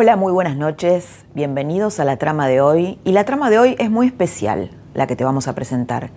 [0.00, 3.00] Hola, muy buenas noches, bienvenidos a la trama de hoy.
[3.02, 6.10] Y la trama de hoy es muy especial, la que te vamos a presentar.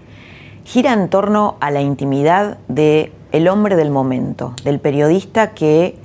[0.65, 5.95] Gira en torno a la intimidad de el hombre del momento, del periodista que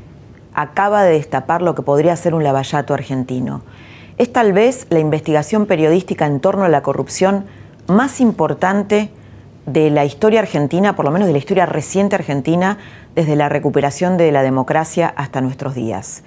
[0.54, 3.60] acaba de destapar lo que podría ser un lavallato argentino.
[4.16, 7.44] Es tal vez la investigación periodística en torno a la corrupción
[7.88, 9.10] más importante
[9.66, 12.78] de la historia argentina, por lo menos de la historia reciente argentina,
[13.14, 16.22] desde la recuperación de la democracia hasta nuestros días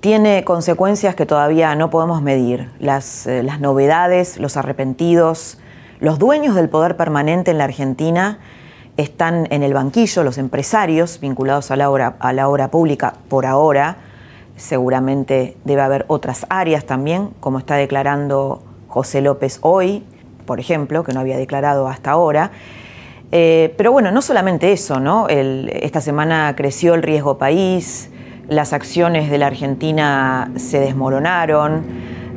[0.00, 2.70] tiene consecuencias que todavía no podemos medir.
[2.78, 5.58] Las, eh, las, novedades, los arrepentidos,
[6.00, 8.38] los dueños del poder permanente en la Argentina
[8.96, 13.44] están en el banquillo, los empresarios vinculados a la obra, a la obra pública por
[13.44, 13.98] ahora.
[14.56, 20.04] Seguramente debe haber otras áreas también, como está declarando José López hoy,
[20.46, 22.50] por ejemplo, que no había declarado hasta ahora.
[23.32, 25.28] Eh, pero bueno, no solamente eso, ¿no?
[25.28, 28.10] esta semana creció el riesgo país,
[28.50, 31.84] las acciones de la Argentina se desmoronaron.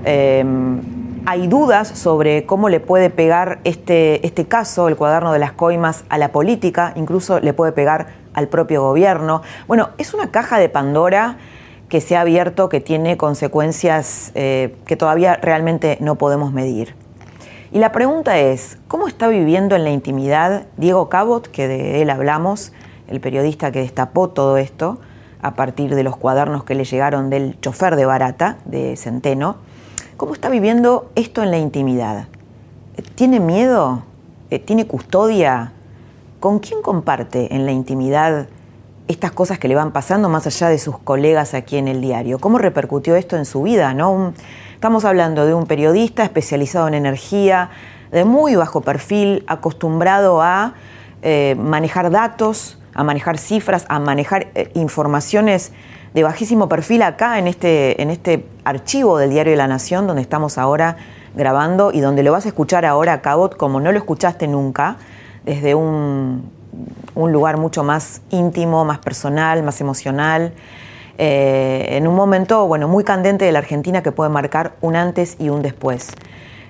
[0.05, 0.79] Em,
[1.25, 6.05] hay dudas sobre cómo le puede pegar este, este caso, el cuaderno de las coimas,
[6.09, 9.41] a la política, incluso le puede pegar al propio gobierno.
[9.67, 11.37] Bueno, es una caja de Pandora
[11.89, 16.95] que se ha abierto, que tiene consecuencias eh, que todavía realmente no podemos medir.
[17.71, 22.11] Y la pregunta es, ¿cómo está viviendo en la intimidad Diego Cabot, que de él
[22.11, 22.71] hablamos,
[23.07, 24.99] el periodista que destapó todo esto?
[25.43, 29.57] A partir de los cuadernos que le llegaron del chofer de Barata, de Centeno.
[30.17, 32.27] ¿Cómo está viviendo esto en la intimidad?
[33.15, 34.03] ¿Tiene miedo?
[34.49, 35.73] Eh, ¿Tiene custodia?
[36.39, 38.47] ¿Con quién comparte en la intimidad
[39.07, 42.39] estas cosas que le van pasando más allá de sus colegas aquí en el diario?
[42.39, 43.93] ¿Cómo repercutió esto en su vida?
[43.93, 44.33] ¿no?
[44.83, 47.69] estamos hablando de un periodista especializado en energía,
[48.11, 50.73] de muy bajo perfil, acostumbrado a
[51.21, 55.71] eh, manejar datos, a manejar cifras, a manejar eh, informaciones
[56.13, 60.21] de bajísimo perfil acá en este, en este archivo del Diario de la Nación, donde
[60.21, 60.97] estamos ahora
[61.35, 64.97] grabando y donde lo vas a escuchar ahora, Cabot, como no lo escuchaste nunca,
[65.43, 66.51] desde un,
[67.15, 70.53] lugar mucho más íntimo, más personal, más emocional.
[71.17, 75.35] Eh, en un momento bueno, muy candente de la Argentina que puede marcar un antes
[75.39, 76.09] y un después.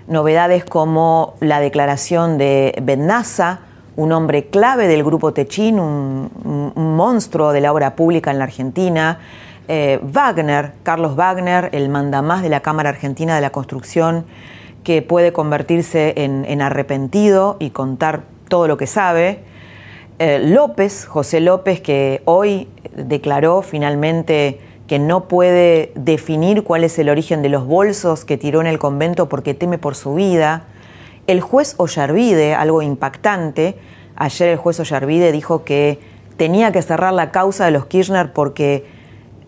[0.08, 3.60] Novedades como la declaración de Bennaza,
[3.96, 9.20] un hombre clave del grupo Techín, un, monstruo de la obra pública en la Argentina.
[9.68, 14.26] Eh, Wagner, Carlos Wagner, el mandamás de la Cámara Argentina de la Construcción,
[14.84, 19.40] que puede convertirse en, arrepentido y contar todo lo que sabe.
[20.20, 27.10] Eh, López, José López, que hoy declaró finalmente que no puede definir cuál es el
[27.10, 30.66] origen de los bolsos que tiró en el convento porque teme por su vida.
[31.26, 33.78] El juez Ollarvide, algo impactante,
[34.18, 36.02] ayer el juez Ollarvide dijo que
[36.36, 38.86] tenía que cerrar la causa de los Kirchner porque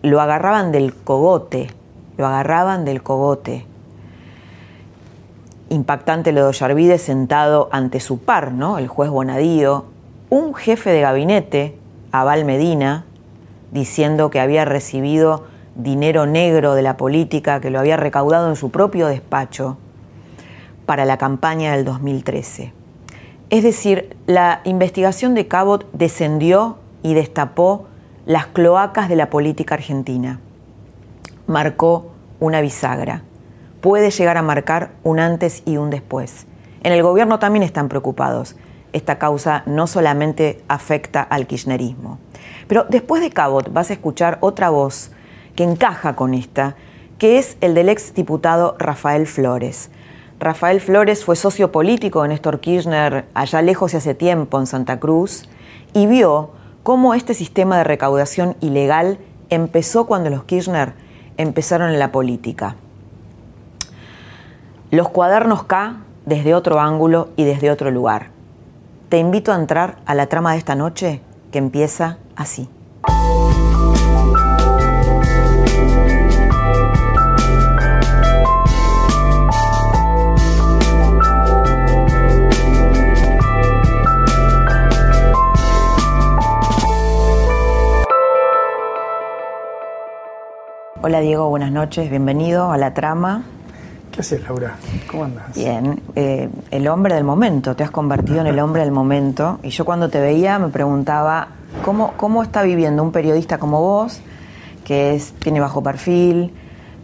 [0.00, 1.68] lo agarraban del cogote,
[2.16, 3.66] lo agarraban del cogote.
[5.68, 8.78] Impactante lo de Ollarvide sentado ante su par, ¿no?
[8.78, 9.84] El juez Bonadío,
[10.30, 11.76] un jefe de gabinete,
[12.10, 13.04] Aval Medina,
[13.70, 15.44] diciendo que había recibido
[15.74, 19.76] dinero negro de la política, que lo había recaudado en su propio despacho
[20.86, 22.72] para la campaña del 2013.
[23.50, 27.86] Es decir, la investigación de Cabot descendió y destapó
[28.24, 30.40] las cloacas de la política argentina.
[31.46, 32.10] Marcó
[32.40, 33.22] una bisagra.
[33.80, 36.46] Puede llegar a marcar un antes y un después.
[36.82, 38.56] En el gobierno también están preocupados.
[38.92, 42.18] Esta causa no solamente afecta al kirchnerismo.
[42.66, 45.12] Pero después de Cabot vas a escuchar otra voz
[45.54, 46.74] que encaja con esta,
[47.18, 49.90] que es el del ex diputado Rafael Flores.
[50.38, 55.00] Rafael Flores fue socio político de Néstor Kirchner allá lejos y hace tiempo en Santa
[55.00, 55.48] Cruz
[55.94, 56.50] y vio
[56.82, 59.18] cómo este sistema de recaudación ilegal
[59.48, 60.92] empezó cuando los Kirchner
[61.38, 62.76] empezaron en la política.
[64.90, 65.96] Los cuadernos K
[66.26, 68.28] desde otro ángulo y desde otro lugar.
[69.08, 72.68] Te invito a entrar a la trama de esta noche que empieza así.
[91.06, 93.44] Hola Diego, buenas noches, bienvenido a la trama.
[94.10, 94.74] ¿Qué haces, Laura?
[95.08, 95.54] ¿Cómo andas?
[95.54, 99.60] Bien, eh, el hombre del momento, te has convertido en el hombre del momento.
[99.62, 101.46] Y yo cuando te veía me preguntaba,
[101.84, 104.20] ¿cómo, cómo está viviendo un periodista como vos,
[104.84, 106.52] que es, tiene bajo perfil,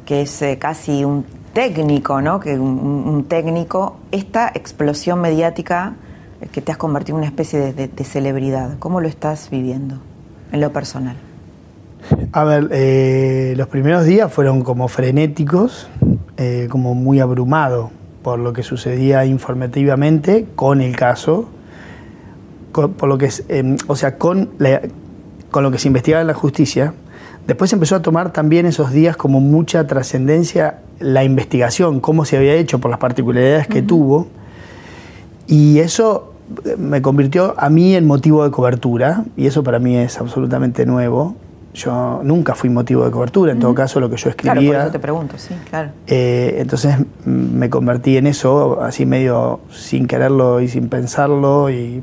[0.05, 2.41] que es eh, casi un técnico, ¿no?
[2.41, 5.95] Que un, un, técnico, esta explosión mediática
[6.51, 8.81] que te has convertido en una especie de, de, de celebridad.
[8.81, 9.99] ¿Cómo lo estás viviendo
[10.51, 11.15] en lo personal?
[12.33, 15.89] A ver, eh, los primeros días fueron como frenéticos,
[16.37, 17.91] eh, como muy abrumado
[18.23, 21.49] por lo que sucedía informativamente con el caso,
[22.71, 24.81] con, por lo que, eh, o sea, con, la,
[25.51, 26.95] con lo que se investigaba en la justicia.
[27.47, 32.55] Después empezó a tomar también esos días como mucha trascendencia la investigación, cómo se había
[32.55, 33.87] hecho por las particularidades que uh -huh.
[33.87, 34.27] tuvo.
[35.49, 36.33] Y eso
[36.79, 41.35] me convirtió a mí en motivo de cobertura, y eso para mí es absolutamente nuevo
[41.75, 44.55] yo nunca fui motivo de cobertura, en todo caso lo que yo escribía.
[44.55, 45.91] Claro, por eso te pregunto, sí, claro.
[46.07, 52.03] Eh, entonces me convertí en eso, así medio sin quererlo y sin pensarlo, y,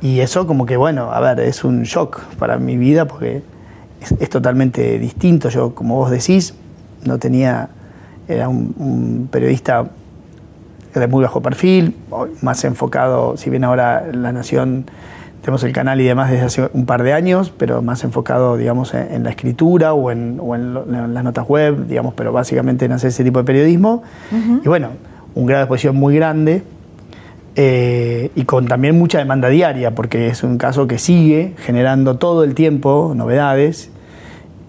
[0.00, 3.42] y, eso como que, bueno, a ver, es un shock para mi vida porque
[4.00, 5.50] es, es totalmente distinto.
[5.50, 6.54] Yo, como vos decís,
[7.04, 7.68] no tenía,
[8.28, 9.90] era un, un periodista
[10.94, 11.94] de muy bajo perfil,
[12.40, 14.86] más enfocado, si bien ahora La Nación
[15.40, 18.92] tenemos el canal y demás desde hace un par de años, pero más enfocado, digamos,
[18.94, 22.32] en, en la escritura o, en, o en, lo, en, las notas web, digamos, pero
[22.32, 24.02] básicamente en hacer ese tipo de periodismo.
[24.30, 24.60] Uh -huh.
[24.64, 24.88] Y bueno,
[25.34, 26.62] un grado de exposición muy grande
[27.56, 32.44] eh, y con también mucha demanda diaria, porque es un caso que sigue generando todo
[32.44, 33.90] el tiempo novedades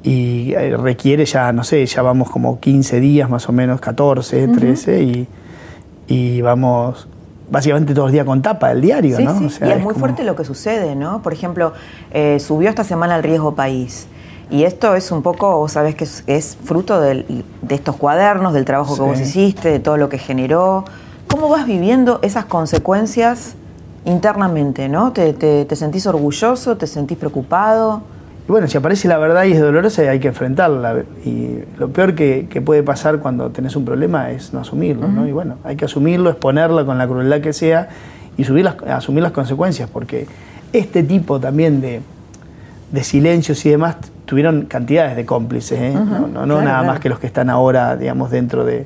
[0.04, 4.48] y eh, requiere ya, no sé, ya vamos como 15 días más o menos, 14,
[4.48, 5.04] 13, uh -huh.
[5.04, 5.28] y,
[6.08, 7.08] y vamos
[7.52, 9.38] básicamente todos los días con tapa del diario, sí, ¿no?
[9.38, 9.46] Sí.
[9.46, 10.00] O sea, y es, es muy como...
[10.00, 11.22] fuerte lo que sucede, ¿no?
[11.22, 11.74] Por ejemplo,
[12.12, 14.08] eh, subió esta semana el riesgo país.
[14.50, 18.54] Y esto es un poco, vos sabés que es, es fruto del, de estos cuadernos,
[18.54, 19.02] del trabajo sí.
[19.02, 20.86] que vos hiciste, de todo lo que generó.
[21.28, 23.56] ¿Cómo vas viviendo esas consecuencias
[24.04, 25.14] internamente, no?
[25.14, 26.76] ¿Te, te, te sentís orgulloso?
[26.76, 28.02] ¿Te sentís preocupado?
[28.52, 31.04] Y bueno, si aparece la verdad y es dolorosa, hay que enfrentarla.
[31.24, 35.08] Y lo peor que, que puede pasar cuando tenés un problema es no asumirlo.
[35.08, 35.26] ¿no?
[35.26, 37.88] Y bueno, hay que asumirlo, exponerlo con la crueldad que sea
[38.36, 40.28] y subir las, asumir las consecuencias, porque
[40.74, 42.02] este tipo también de,
[42.92, 43.96] de silencios y demás
[44.26, 45.94] tuvieron cantidades de cómplices, ¿eh?
[45.96, 46.06] uh -huh.
[46.06, 46.88] no, no, no claro, nada claro.
[46.88, 48.86] más que los que están ahora, digamos, dentro de,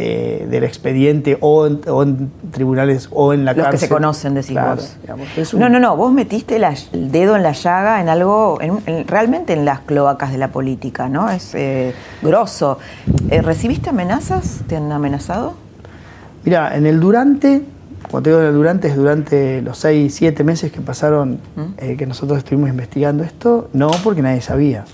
[0.00, 3.80] eh, del expediente o en, o en, tribunales o en la Los cárcel.
[3.80, 4.96] que se conocen, decís claro, vos.
[5.02, 5.58] Digamos, un...
[5.58, 9.08] No, no, no, vos metiste la, el dedo en la llaga en algo, en, en,
[9.08, 11.28] realmente en las cloacas de la política, ¿no?
[11.28, 12.78] Es eh, grosso.
[13.28, 14.60] Eh, ¿Recibiste amenazas?
[14.68, 15.54] ¿Te han amenazado?
[16.44, 17.62] Mira, en el durante,
[18.08, 21.96] cuando te digo en el durante, es durante los seis, siete meses que pasaron, ¿Mm?
[21.96, 24.84] que nosotros estuvimos investigando esto, no, porque nadie sabía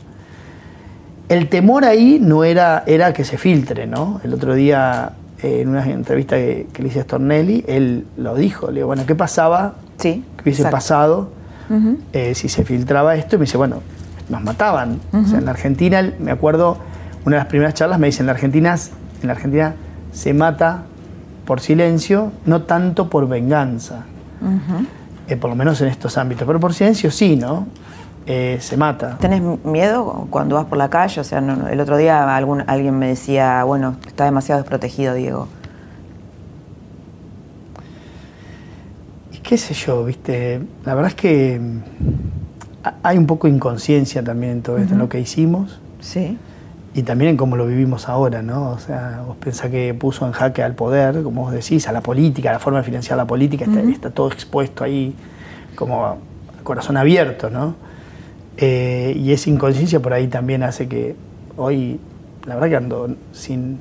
[1.35, 4.21] el temor ahí no era, era que se filtre, ¿no?
[4.23, 8.35] El otro día, eh, en una entrevista que, que, le hice a Stornelli, él lo
[8.37, 9.75] dijo, le digo, bueno, ¿qué pasaba?
[9.99, 10.77] Sí, ¿Qué hubiese exacto.
[10.77, 11.31] pasado
[11.71, 11.97] uh -huh.
[12.13, 13.37] eh, si se filtraba esto?
[13.37, 13.81] Y me dice, bueno,
[14.29, 15.01] nos mataban.
[15.13, 15.25] Uh -huh.
[15.25, 16.79] O sea, en la Argentina, me acuerdo,
[17.25, 18.77] una de las primeras charlas me dice, en la Argentina,
[19.21, 19.75] en la Argentina
[20.13, 20.85] se mata
[21.45, 24.05] por silencio, no tanto por venganza.
[24.41, 24.87] Uh -huh.
[25.29, 27.67] eh, por lo menos en estos ámbitos, pero por silencio sí, ¿no?
[28.27, 29.19] Eh, se mata.
[29.19, 31.21] ¿Tenés miedo cuando vas por la calle?
[31.21, 35.49] O sea, no, el otro día algún, alguien me decía, bueno, está demasiado desprotegido, Diego.
[39.33, 41.81] Y qué sé yo, viste, la verdad es que mm,
[43.03, 44.95] hay un poco de inconsciencia también en todo esto, uh -huh.
[44.95, 45.81] en lo que hicimos.
[46.01, 46.39] Sí.
[46.95, 48.71] Y también en cómo lo vivimos ahora, ¿no?
[48.71, 52.01] O sea, vos pensás que puso en jaque al poder, como vos decís, a la
[52.01, 53.79] política, a la forma de financiar la política, uh -huh.
[53.81, 55.15] está, está todo expuesto ahí
[55.75, 56.19] como
[56.63, 57.75] corazón abierto, ¿no?
[58.57, 61.17] Eh, y esa inconsciencia por ahí también hace que
[61.57, 61.99] hoy,
[62.47, 63.79] la verdad que ando sin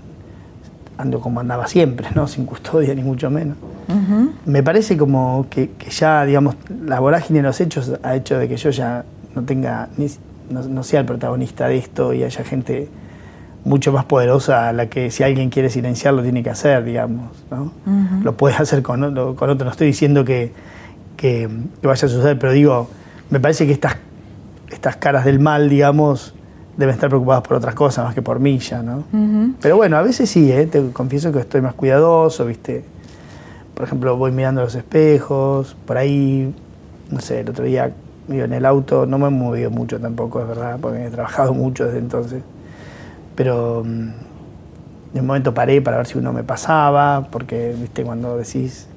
[0.98, 2.28] ando como andaba siempre, ¿no?
[2.28, 3.58] sin custodia ni mucho menos.
[3.88, 4.32] Uh -huh.
[4.46, 8.48] Me parece como que, que, ya, digamos, la vorágine de los hechos ha hecho de
[8.48, 9.04] que yo ya
[9.36, 10.08] no tenga, ni,
[10.50, 12.90] no, no, sea el protagonista de esto y haya gente
[13.66, 17.64] mucho más poderosa a la que si alguien quiere silenciarlo tiene que hacer, digamos, ¿no?
[17.86, 18.24] Uh -huh.
[18.24, 19.00] Lo puede hacer con,
[19.36, 19.66] con otro.
[19.66, 20.52] No estoy diciendo que,
[21.18, 21.50] que,
[21.82, 22.90] que vaya a suceder, pero digo,
[23.30, 23.96] me parece que estas
[24.70, 26.34] estas caras del mal, digamos,
[26.78, 28.98] deben estar preocupadas por otras cosas más que por mí ya, ¿no?
[28.98, 29.54] Uh -huh.
[29.62, 30.66] Pero bueno, a veces sí, ¿eh?
[30.66, 32.84] te confieso que estoy más cuidadoso, ¿viste?
[33.74, 36.54] Por ejemplo, voy mirando los espejos, por ahí,
[37.10, 37.92] no sé, el otro día
[38.30, 41.54] iba en el auto, no me he movido mucho tampoco, es verdad, porque he trabajado
[41.54, 42.44] mucho desde entonces.
[43.36, 44.10] Pero mm,
[45.14, 48.04] en un momento paré para ver si uno me pasaba, porque, ¿viste?
[48.04, 48.88] Cuando decís,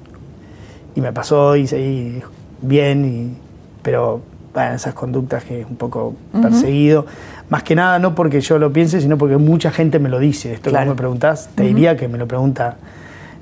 [0.95, 2.21] y me pasó y seguí
[2.61, 3.37] bien, y,
[3.83, 4.21] pero
[4.57, 7.05] bueno, esas conductas que es un poco perseguido.
[7.47, 10.51] Más que nada, no porque yo lo piense, sino porque mucha gente me lo dice.
[10.51, 12.77] Esto que me preguntás, te diría que me lo pregunta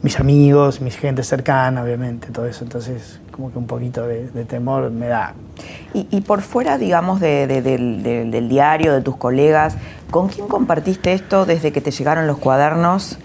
[0.01, 2.65] mis amigos, mis gente cercana, obviamente, todo eso.
[2.65, 5.35] Entonces, como que un poquito de, temor me da.
[5.93, 9.77] Y, por fuera, digamos, del, diario, de tus colegas,
[10.11, 13.19] ¿con quién compartiste esto desde que te llegaron los cuadernos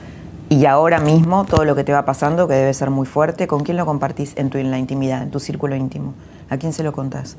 [0.49, 3.49] y ahora mismo todo lo que te va pasando, que debe ser muy fuerte?
[3.49, 6.14] ¿Con quién lo compartís en, tu, en la intimidad, en tu círculo íntimo?
[6.50, 7.37] ¿A quién se lo contás?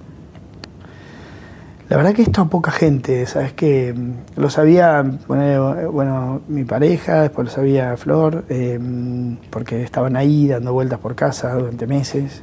[1.91, 3.51] La verdad que esto a poca gente, ¿sabes?
[3.51, 3.93] Que
[4.37, 8.79] lo sabía, bueno, mi pareja, después lo sabía Flor, eh,
[9.49, 12.39] porque estaban ahí dando vueltas por casa durante meses.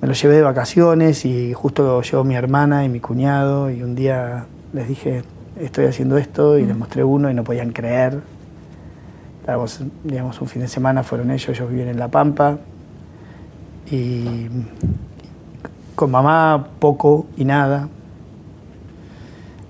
[0.00, 3.94] Me lo llevé de vacaciones y justo llegó mi hermana y mi cuñado y un
[3.94, 5.22] día les dije,
[5.60, 8.22] estoy haciendo esto y les mostré uno y no podían creer.
[10.02, 12.56] digamos, un fin de semana fueron ellos, ellos viven en La Pampa
[13.90, 14.46] y
[15.94, 17.88] con mamá poco y nada.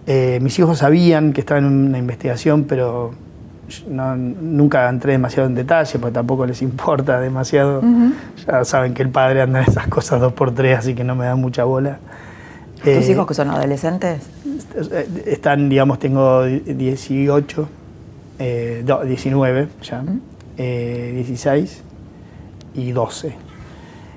[0.07, 3.13] Eh, mis hijos sabían que estaba en una investigación, pero
[3.87, 7.83] nunca entré demasiado en detalle, porque tampoco les importa demasiado.
[8.47, 11.15] Ya saben que el padre anda en esas cosas dos por tres, así que no
[11.15, 11.99] me da mucha bola.
[12.83, 14.29] ¿Tus eh, hijos que son adolescentes?
[15.27, 17.69] Están, digamos, tengo 18,
[18.39, 20.03] 19 eh, ya,
[21.15, 21.83] 16
[22.75, 23.52] y 12.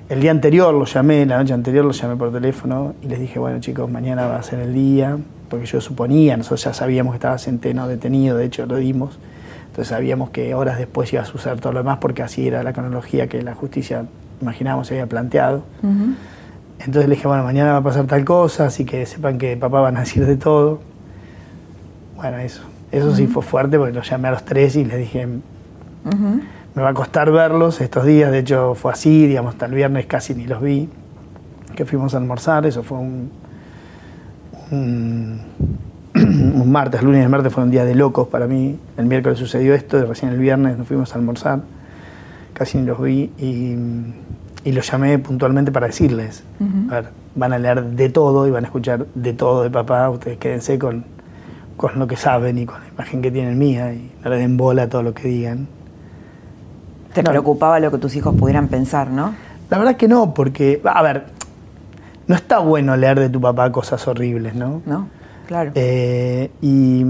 [0.08, 3.40] El día anterior lo llamé, la noche anterior lo llamé por teléfono y les dije,
[3.40, 7.16] bueno chicos, mañana va a ser el día, porque yo suponía, nosotros ya sabíamos que
[7.16, 9.18] estaba Centeno detenido, de hecho lo dimos,
[9.66, 12.72] entonces sabíamos que horas después iba a suceder todo lo demás, porque así era la
[12.72, 14.04] cronología que la justicia,
[14.40, 15.64] imaginábamos, se había planteado.
[16.78, 19.80] Entonces le dije, bueno, mañana va a pasar tal cosa, así que sepan que papá
[19.80, 20.80] van a decir de todo.
[22.14, 22.62] Bueno, eso.
[22.92, 25.26] Eso sí fue fuerte porque lo llamé a los tres y les dije,
[26.76, 30.04] me va a costar verlos estos días, de hecho fue así, digamos, hasta el viernes
[30.04, 30.90] casi ni los vi,
[31.74, 33.30] que fuimos a almorzar, eso fue un,
[34.70, 35.40] un,
[36.70, 40.02] martes, lunes y martes fueron días de locos para mí, el miércoles sucedió esto y
[40.02, 41.60] recién el viernes nos fuimos a almorzar,
[42.52, 43.74] casi ni los vi y,
[44.70, 46.44] los llamé puntualmente para decirles,
[46.90, 50.10] a ver, van a leer de todo y van a escuchar de todo de papá,
[50.10, 51.06] ustedes quédense con,
[51.78, 54.58] con lo que saben y con la imagen que tienen mía y no le den
[54.58, 55.68] bola a todo lo que digan
[57.22, 59.34] te preocupaba lo que tus hijos pudieran pensar, ¿no?
[59.70, 61.24] La verdad que no, porque, a ver,
[62.26, 64.82] no está bueno leer de tu papá cosas horribles, ¿no?
[64.84, 65.08] No,
[65.46, 65.72] claro.
[65.74, 67.04] Eh, y,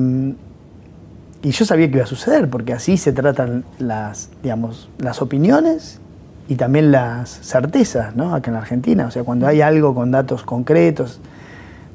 [1.42, 6.00] yo sabía que iba a suceder, porque así se tratan las, digamos, las opiniones
[6.48, 8.34] y también las certezas, ¿no?
[8.34, 9.06] Acá en la Argentina.
[9.06, 11.20] O sea, cuando hay algo con datos concretos,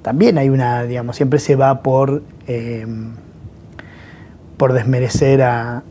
[0.02, 2.86] también hay una, digamos, siempre se va por, eh,
[4.56, 5.84] por desmerecer a,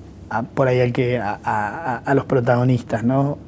[0.55, 3.39] por ahí al que, a, los protagonistas, ¿no?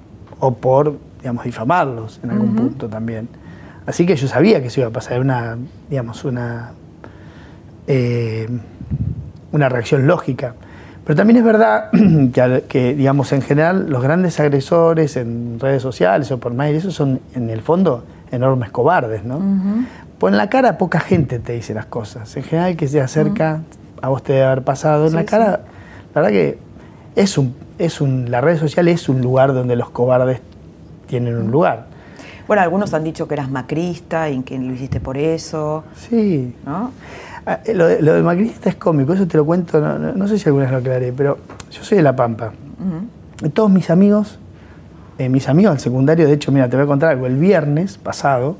[0.40, 3.28] O por, digamos, difamarlos en algún punto también.
[3.86, 5.56] Así que yo sabía que eso iba a pasar, una,
[5.88, 6.72] digamos, una,
[7.86, 8.48] eh,
[9.52, 10.54] una reacción lógica.
[11.04, 11.90] Pero también es verdad
[12.68, 17.20] que, digamos, en general los grandes agresores en redes sociales o por mail, esos son
[17.34, 19.40] en el fondo enormes cobardes, ¿no?
[20.18, 22.36] Pues en la cara poca gente te dice las cosas.
[22.36, 23.62] En general que se acerca,
[24.00, 25.60] a vos te debe haber pasado, en la cara,
[26.14, 26.58] la verdad que
[27.16, 30.40] es un, es un, la red social es un lugar donde los cobardes
[31.06, 31.86] tienen un lugar.
[32.46, 35.84] Bueno, algunos han dicho que eras macrista y que lo hiciste por eso.
[35.96, 36.54] Sí.
[36.66, 36.90] ¿no?
[37.46, 40.64] Ah, eh, lo, de, macrista es cómico, eso te lo cuento, no, sé si alguna
[40.64, 41.38] vez lo aclaré, pero
[41.70, 42.52] yo soy de La Pampa.
[43.54, 44.38] Todos mis amigos,
[45.18, 47.98] eh, mis amigos del secundario, de hecho, mira, te voy a contar algo, el viernes
[47.98, 48.56] pasado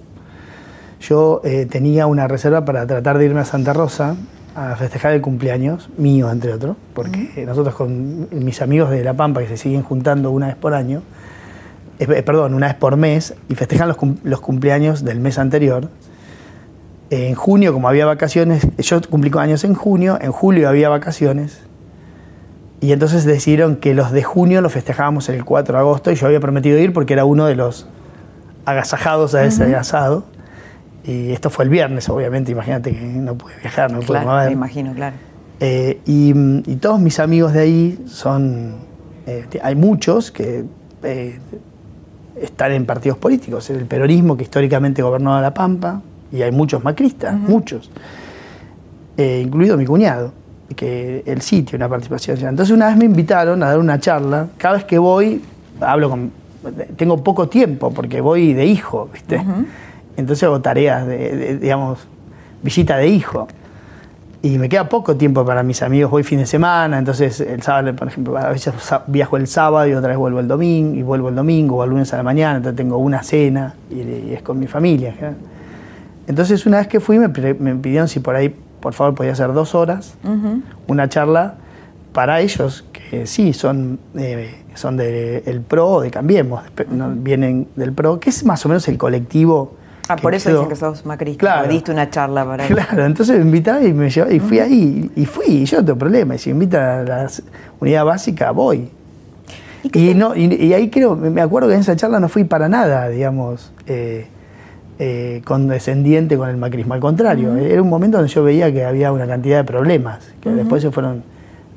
[1.03, 4.17] yo eh, tenía una reserva para tratar de irme a Santa Rosa
[4.55, 9.41] a festejar el cumpleaños, mío entre otros, porque nosotros con mis amigos de La Pampa,
[9.41, 11.03] que se siguen juntando una vez por año,
[11.99, 15.89] eh, eh, perdón, una vez por mes, y festejan los, cumpleaños del mes anterior.
[17.11, 21.61] en junio, como había vacaciones, yo cumplí años en junio, en julio había vacaciones,
[22.81, 26.27] y entonces decidieron que los de junio los festejábamos el 4 de agosto, y yo
[26.27, 27.87] había prometido ir porque era uno de los
[28.65, 30.25] agasajados a ese asado.
[31.05, 34.47] Y esto fue el viernes, obviamente, imagínate que no pude viajar, no pude mover.
[34.47, 35.17] Me imagino, claro.
[35.65, 36.33] Eh, y,
[36.77, 38.75] todos mis amigos de ahí son.
[39.27, 40.65] Eh, hay muchos que
[41.05, 41.39] eh,
[42.41, 43.71] están en partidos políticos.
[43.71, 47.91] El peronismo que históricamente gobernó La Pampa, y hay muchos macristas, muchos,
[49.17, 50.33] incluido mi cuñado,
[50.75, 52.39] que el sitio, una participación.
[52.41, 54.49] Entonces, una vez me invitaron a dar una charla.
[54.59, 55.43] Cada vez que voy,
[55.81, 56.33] hablo con.
[56.97, 59.41] Tengo poco tiempo porque voy de hijo, ¿viste?
[60.17, 62.07] Entonces hago tareas de, digamos,
[62.63, 63.49] visita de hijo.
[64.45, 67.95] Y me queda poco tiempo para mis amigos, voy fin de semana, entonces el sábado,
[67.95, 68.75] por ejemplo, a veces
[69.07, 71.91] viajo el sábado y otra vez vuelvo el domingo, y vuelvo el domingo o el
[71.91, 75.15] lunes a la mañana, entonces tengo una cena y, es con mi familia.
[76.27, 79.53] Entonces una vez que fui me, me pidieron si por ahí, por favor, podía hacer
[79.53, 80.17] dos horas,
[80.89, 81.55] una charla
[82.13, 86.63] para ellos, que sí, son, eh, son del PRO o de Cambiemos,
[87.17, 89.77] vienen del PRO, que es más o menos el colectivo.
[90.09, 93.45] Ah, por eso dicen que sos macrista, claro, diste una charla para Claro, entonces me
[93.45, 96.39] invitaron y, me llevó, y fui ahí, y fui, y yo no tengo problema, y
[96.39, 97.31] si me invitan a la
[97.81, 98.91] unidad básica, voy.
[99.93, 103.09] Y, no, y, ahí creo, me acuerdo que en esa charla no fui para nada,
[103.09, 104.27] digamos, eh,
[104.99, 106.95] eh, condescendiente con el macrismo.
[106.95, 110.51] Al contrario, era un momento donde yo veía que había una cantidad de problemas, que
[110.51, 111.25] después se fueron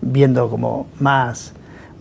[0.02, 1.54] viendo como más,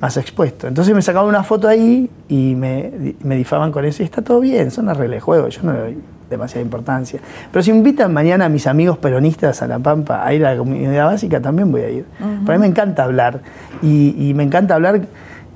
[0.05, 0.69] más expuestos.
[0.69, 4.03] Entonces me sacaban una foto ahí y me, me difaban con eso.
[4.03, 7.21] Y está todo bien, son las reglas de juego, yo no le doy demasiada importancia.
[7.51, 10.59] Pero si invitan mañana a mis amigos peronistas a La Pampa a ir a la
[10.59, 12.05] comunidad básica, también voy a ir.
[12.45, 13.41] Para mí me encanta hablar.
[13.81, 15.01] Y, y me encanta hablar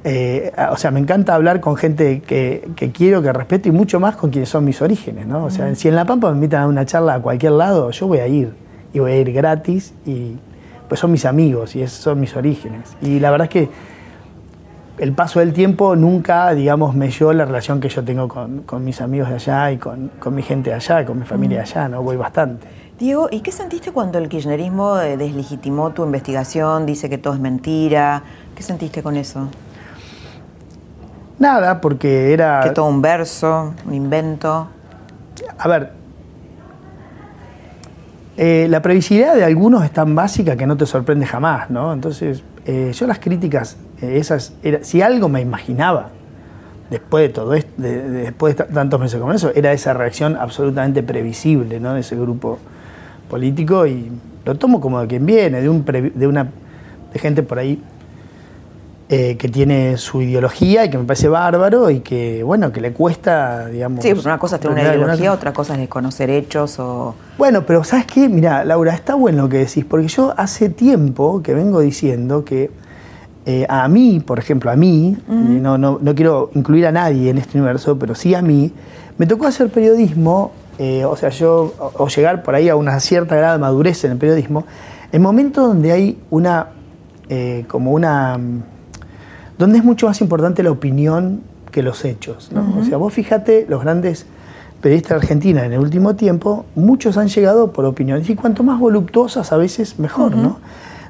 [0.04, 4.16] eh, o sea, me encanta hablar con gente que, quiero, que respeto y mucho más
[4.16, 5.44] con quienes son mis orígenes, ¿no?
[5.44, 8.06] O sea, si en La Pampa me invitan a una charla a cualquier lado, yo
[8.06, 8.54] voy a ir
[8.94, 10.36] y voy a ir gratis y
[10.88, 12.96] pues son mis amigos y esos son mis orígenes.
[13.02, 13.68] Y la verdad es que
[14.98, 19.28] el paso del tiempo nunca, digamos, melló la relación que yo tengo con, mis amigos
[19.28, 22.02] de allá y con, mi gente de allá, con mi familia de allá, ¿no?
[22.02, 22.66] Voy bastante.
[22.98, 27.40] Diego, ¿y qué sentiste cuando el kirchnerismo eh, deslegitimó tu investigación, dice que todo es
[27.40, 28.24] mentira?
[28.56, 29.48] ¿Qué sentiste con eso?
[31.38, 32.60] Nada, porque era...
[32.64, 34.66] Que todo un verso, un invento.
[35.58, 35.92] A ver,
[38.36, 41.92] eh, la previsibilidad de algunos es tan básica que no te sorprende jamás, ¿no?
[41.92, 44.52] Entonces, eh, yo las críticas, esas,
[44.82, 46.10] si algo me imaginaba
[46.90, 51.80] después de todo esto, después de tantos meses como eso, era esa reacción absolutamente previsible,
[51.80, 51.94] ¿no?
[51.94, 52.58] De ese grupo
[53.28, 54.10] político y
[54.44, 56.48] lo tomo como de quien viene, de, un de una
[57.12, 57.82] de gente por ahí
[59.10, 62.92] eh, que tiene su ideología y que me parece bárbaro y que, bueno, que le
[62.92, 64.02] cuesta, digamos...
[64.02, 67.14] Sí, una cosa es tener una ideología, otra cosa es desconocer hechos o...
[67.38, 68.28] Bueno, pero ¿sabes qué?
[68.28, 72.70] Mira, Laura, está bueno lo que decís, porque yo hace tiempo que vengo diciendo que
[73.46, 77.38] eh, a mí, por ejemplo, a mí, no, no, no, quiero incluir a nadie en
[77.38, 78.72] este universo, pero sí a mí,
[79.16, 83.36] me tocó hacer periodismo, eh, o sea, yo, o, llegar por ahí a una cierta
[83.36, 84.64] grado de madurez en el periodismo,
[85.12, 86.68] en momentos donde hay una,
[87.68, 88.38] como una
[89.58, 92.50] donde es mucho más importante la opinión que los hechos.
[92.80, 94.26] O sea, vos fíjate, los grandes
[94.80, 98.78] periodistas de Argentina en el último tiempo, muchos han llegado por opiniones, y cuanto más
[98.78, 100.58] voluptuosas a veces mejor, ¿no?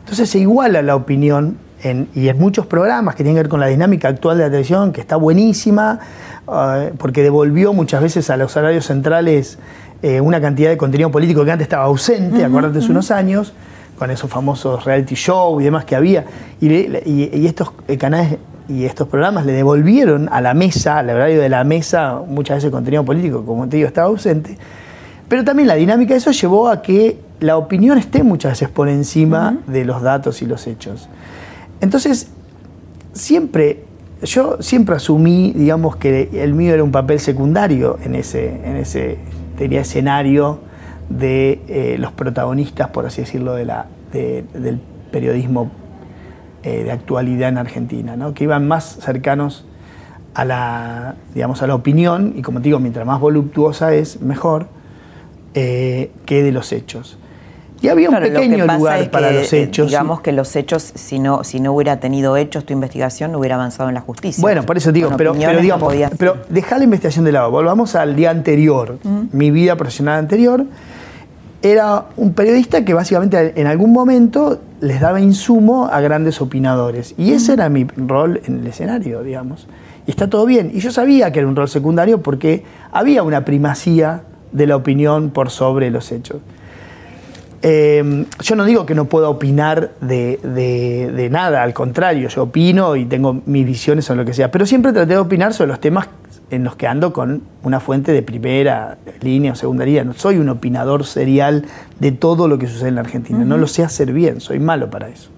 [0.01, 3.67] Entonces se iguala la opinión y en muchos programas que tienen que ver con la
[3.67, 6.01] dinámica actual de la televisión, que está buenísima,
[6.53, 9.59] eh, porque devolvió muchas veces a los salarios centrales
[10.03, 13.53] eh, una cantidad de contenido político que antes estaba ausente, acuérdate hace unos años,
[13.99, 16.25] con esos famosos reality show y demás que había.
[16.61, 18.39] Y, estos eh, canales
[18.69, 22.71] y estos programas le devolvieron a la mesa, al horario de la mesa, muchas veces
[22.71, 24.59] contenido político, como te digo, estaba ausente.
[25.29, 28.89] Pero también la dinámica de eso llevó a que la opinión esté muchas veces por
[28.89, 31.09] encima de los datos y los hechos.
[31.81, 32.29] Entonces,
[33.13, 33.85] siempre,
[34.23, 39.19] yo siempre asumí, digamos, que el mío era un papel secundario en ese, en ese
[39.59, 40.61] escenario
[41.09, 45.71] de eh, los protagonistas, por así decirlo, del periodismo
[46.63, 48.35] eh, de actualidad en Argentina, ¿no?
[48.35, 49.65] que iban más cercanos
[50.35, 54.69] a la, digamos, a la opinión, y como digo, mientras más voluptuosa es, mejor,
[55.55, 57.19] eh, que de los hechos.
[57.81, 59.87] Y había un pequeño lugar para los hechos.
[59.89, 63.55] Digamos que los hechos, si no, si no hubiera tenido hechos tu investigación, no hubiera
[63.55, 64.43] avanzado en la justicia.
[64.43, 67.51] Bueno, por eso digo, pero, pero digamos, pero deja la investigación de lado.
[67.51, 68.99] Volvamos al día anterior,
[69.33, 70.67] mi vida profesional anterior
[71.63, 77.15] era un periodista que básicamente en algún momento les daba insumo a grandes opinadores.
[77.19, 79.67] Y ese era mi rol en el escenario, digamos.
[80.07, 80.71] Y está todo bien.
[80.73, 85.31] Y yo sabía que era un rol secundario porque había una primacía de la opinión
[85.31, 86.39] por sobre los hechos.
[87.63, 92.95] Eh, yo no digo que no pueda opinar de, de, nada, al contrario, yo opino
[92.95, 95.81] y tengo mis visiones sobre lo que sea, pero siempre traté de opinar sobre los
[95.81, 96.09] temas
[96.51, 100.05] en los que ando con una fuente de primera línea o secundaria.
[100.05, 101.65] No soy un opinador serial
[101.99, 103.45] de todo lo que sucede en la Argentina.
[103.45, 105.31] No lo sé hacer bien, soy malo para eso.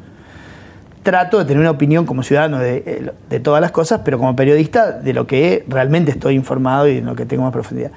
[1.03, 4.93] Trato de tener una opinión como ciudadano de, de, todas las cosas, pero como periodista
[4.93, 7.91] de lo que realmente estoy informado y de lo que tengo más profundidad.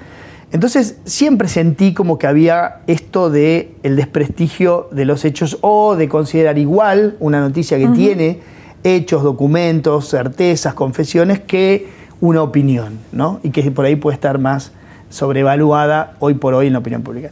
[0.54, 6.08] Entonces siempre sentí como que había esto de el desprestigio de los hechos o de
[6.08, 8.38] considerar igual una noticia que tiene
[8.84, 11.88] hechos, documentos, certezas, confesiones que
[12.20, 13.40] una opinión, ¿no?
[13.42, 14.70] Y que por ahí puede estar más
[15.10, 17.30] sobrevaluada hoy por hoy en la opinión pública.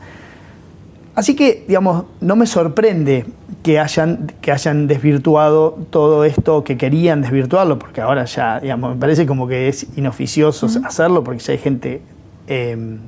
[1.14, 3.26] Así que, digamos, no me sorprende
[3.62, 9.00] que hayan, que hayan desvirtuado todo esto, que querían desvirtuarlo, porque ahora ya, digamos, me
[9.00, 12.02] parece como que es inoficioso hacerlo, porque ya hay gente,
[12.46, 12.98] em,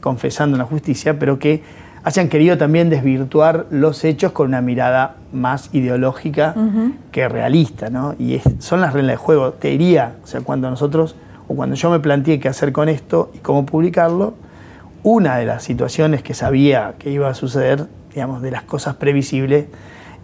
[0.00, 1.62] confesando en la justicia, pero que
[2.06, 6.54] hayan querido también desvirtuar los hechos con una mirada más ideológica
[7.10, 8.14] que realista, ¿no?
[8.16, 9.52] Y son las reglas de juego.
[9.54, 11.16] Te diría, o sea, cuando nosotros,
[11.48, 14.34] o cuando yo me planteé qué hacer con esto y cómo publicarlo,
[15.02, 19.66] una de las situaciones que sabía que iba a suceder, digamos, de las cosas previsibles,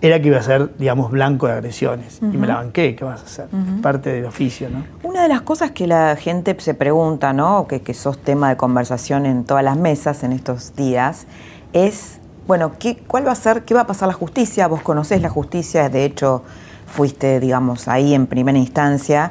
[0.02, 2.18] era que iba a ser, digamos, blanco de agresiones.
[2.20, 3.46] Y me la banqué, ¿qué vas a hacer?
[3.80, 4.84] Parte del oficio, ¿no?
[5.04, 7.68] Una de las cosas que la gente se pregunta, ¿no?
[7.68, 11.28] Que, que sos tema de conversación en todas las mesas en estos días,
[11.72, 14.66] es, bueno, ¿qué, ¿cuál va a ser, qué va a pasar la justicia?
[14.66, 16.42] Vos conocés la justicia, de hecho
[16.86, 19.30] fuiste, digamos, ahí en primera instancia.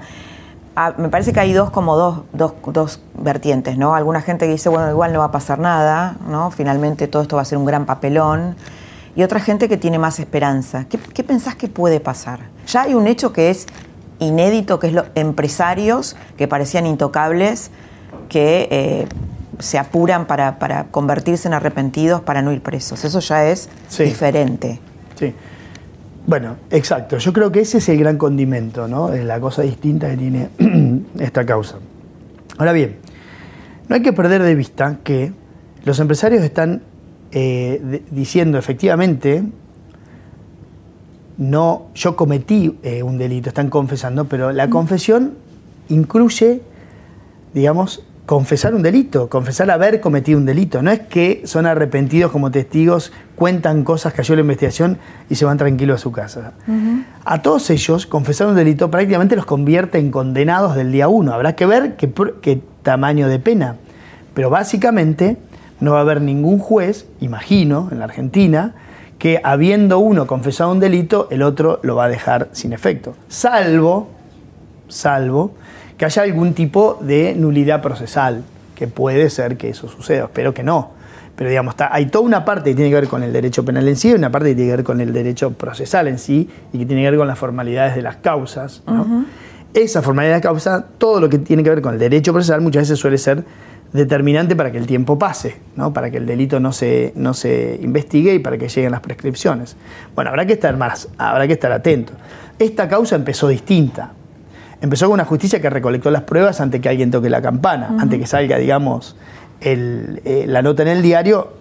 [0.77, 3.93] Ah, me parece que hay dos como dos, dos, dos, vertientes, ¿no?
[3.93, 6.49] Alguna gente que dice, bueno, igual no va a pasar nada, ¿no?
[6.49, 8.55] Finalmente todo esto va a ser un gran papelón.
[9.15, 10.85] Y otra gente que tiene más esperanza.
[10.89, 12.39] ¿Qué, qué pensás que puede pasar?
[12.67, 13.67] Ya hay un hecho que es
[14.19, 17.71] inédito, que es los empresarios que parecían intocables,
[18.29, 19.07] que eh,
[19.59, 23.03] se apuran para, para, convertirse en arrepentidos para no ir presos.
[23.03, 24.79] Eso ya es diferente.
[25.19, 25.33] Sí.
[26.25, 27.17] Bueno, exacto.
[27.17, 29.11] Yo creo que ese es el gran condimento, ¿no?
[29.11, 30.49] Es la cosa distinta que tiene
[31.19, 31.77] esta causa.
[32.57, 32.97] Ahora bien,
[33.87, 35.33] no hay que perder de vista que
[35.83, 36.83] los empresarios están
[37.31, 39.43] eh, diciendo efectivamente,
[41.37, 45.33] no, yo cometí eh, un delito, están confesando, pero la confesión
[45.89, 46.61] incluye,
[47.53, 50.81] digamos, confesar un delito, confesar haber cometido un delito.
[50.81, 54.97] No es que son arrepentidos como testigos, cuentan cosas, cayó la investigación
[55.29, 56.53] y se van tranquilos a su casa.
[57.25, 61.33] A todos ellos, confesar un delito prácticamente los convierte en condenados del día uno.
[61.33, 63.77] Habrá que ver qué, qué tamaño de pena.
[64.33, 65.37] Pero básicamente
[65.81, 68.75] no va a haber ningún juez, imagino, en la Argentina,
[69.19, 73.15] que habiendo uno confesado un delito, el otro lo va a dejar sin efecto.
[73.27, 74.09] Salvo,
[74.87, 75.53] salvo,
[75.97, 78.43] que haya algún tipo de nulidad procesal,
[78.75, 80.91] que puede ser que eso suceda, espero que no.
[81.35, 83.95] Pero digamos, hay toda una parte que tiene que ver con el derecho penal en
[83.95, 86.77] sí y una parte que tiene que ver con el derecho procesal en sí y
[86.77, 88.83] que tiene que ver con las formalidades de las causas.
[89.73, 92.61] Esa formalidad de la causa, todo lo que tiene que ver con el derecho procesal
[92.61, 93.43] muchas veces suele ser
[93.93, 95.93] determinante para que el tiempo pase, ¿no?
[95.93, 99.75] para que el delito no se, no se investigue y para que lleguen las prescripciones.
[100.15, 102.13] Bueno, habrá que estar más, habrá que estar atento.
[102.57, 104.13] Esta causa empezó distinta
[104.81, 108.19] empezó con una justicia que recolectó las pruebas antes que alguien toque la campana, antes
[108.19, 109.15] que salga, digamos,
[109.61, 111.53] eh, la nota en el diario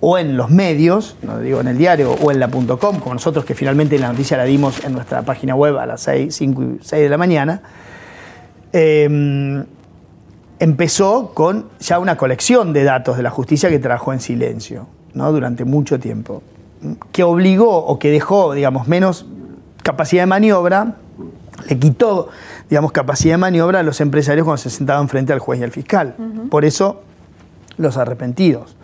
[0.00, 3.44] o en los medios, no digo en el diario, o en la .com, como nosotros
[3.44, 6.78] que finalmente la noticia la dimos en nuestra página web a las 6, 5 y
[6.82, 7.62] 6 de la mañana,
[8.72, 9.64] em,
[10.58, 15.32] empezó con ya una colección de datos de la justicia que trabajó en silencio ¿no?
[15.32, 16.42] durante mucho tiempo,
[17.12, 19.26] que obligó o que dejó, digamos, menos
[19.82, 20.96] capacidad de maniobra,
[21.68, 22.28] le quitó
[22.68, 25.70] digamos, capacidad de maniobra a los empresarios cuando se sentaban frente al juez y al
[25.70, 26.14] fiscal.
[26.50, 27.02] Por eso,
[27.76, 28.76] los arrepentidos.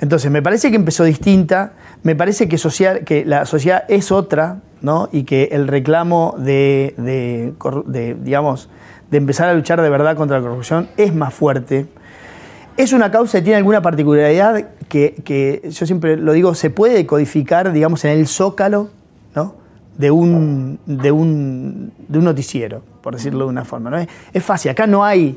[0.00, 4.60] Entonces, me parece que empezó distinta, me parece que, social, que la sociedad es otra,
[4.80, 5.08] ¿no?
[5.10, 8.68] Y que el reclamo de, de, digamos,
[9.10, 11.86] de empezar a luchar de verdad contra la corrupción es más fuerte.
[12.76, 17.06] Es una causa que tiene alguna particularidad que, que yo siempre lo digo, se puede
[17.06, 18.88] codificar, digamos, en el zócalo,
[19.34, 19.54] ¿no?
[19.98, 23.90] de un, de un, de un noticiero, por decirlo de una forma.
[23.90, 23.98] ¿no?
[24.32, 25.36] Es, fácil, acá no hay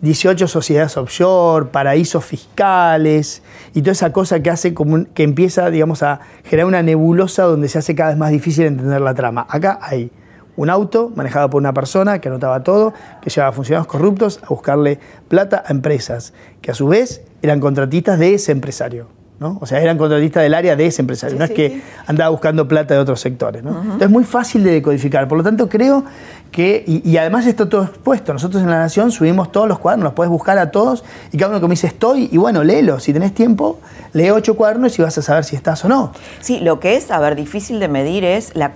[0.00, 3.42] 18 sociedades offshore, paraísos fiscales
[3.74, 7.68] y toda esa cosa que hace como que empieza, digamos, a generar una nebulosa donde
[7.68, 9.44] se hace cada vez más difícil entender la trama.
[9.50, 10.10] Acá hay
[10.56, 12.92] un auto manejado por una persona que anotaba todo,
[13.22, 18.18] que llevaba funcionarios corruptos a buscarle plata a empresas, que a su vez eran contratistas
[18.18, 19.15] de ese empresario.
[19.38, 22.94] O sea, eran contratistas del área de ese empresario, no es que andaba buscando plata
[22.94, 23.62] de otros sectores.
[23.62, 23.70] ¿no?
[23.82, 25.28] Entonces es muy fácil de decodificar.
[25.28, 26.04] Por lo tanto, creo
[26.50, 28.32] que, y, además está todo expuesto.
[28.32, 31.50] Nosotros en La Nación subimos todos los cuadernos, los puedes buscar a todos y cada
[31.50, 32.98] uno que me dice estoy, y bueno, léelo.
[32.98, 33.78] Si tenés tiempo,
[34.14, 36.12] lee ocho cuadernos y vas a saber si estás o no.
[36.40, 38.72] Sí, lo que es, a ver, difícil de medir es la,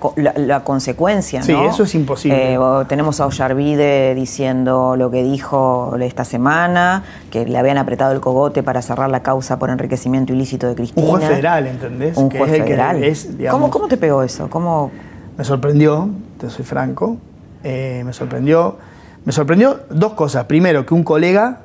[0.63, 1.47] consecuencia, ¿no?
[1.47, 2.55] Sí, eso es imposible.
[2.55, 8.21] Eh, tenemos a Ollarvide diciendo lo que dijo esta semana, que le habían apretado el
[8.21, 11.05] cogote para cerrar la causa por enriquecimiento ilícito de Cristina.
[11.05, 12.17] Un juez federal, ¿entendés?
[12.17, 13.03] Un juez federal.
[13.51, 14.49] ¿Cómo, ¿Cómo, te pegó eso?
[14.49, 14.91] ¿Cómo...
[15.37, 17.17] Me sorprendió, te soy franco,
[17.65, 18.77] eh, me sorprendió,
[19.25, 20.45] me sorprendió dos cosas.
[20.45, 21.61] Primero, que un colega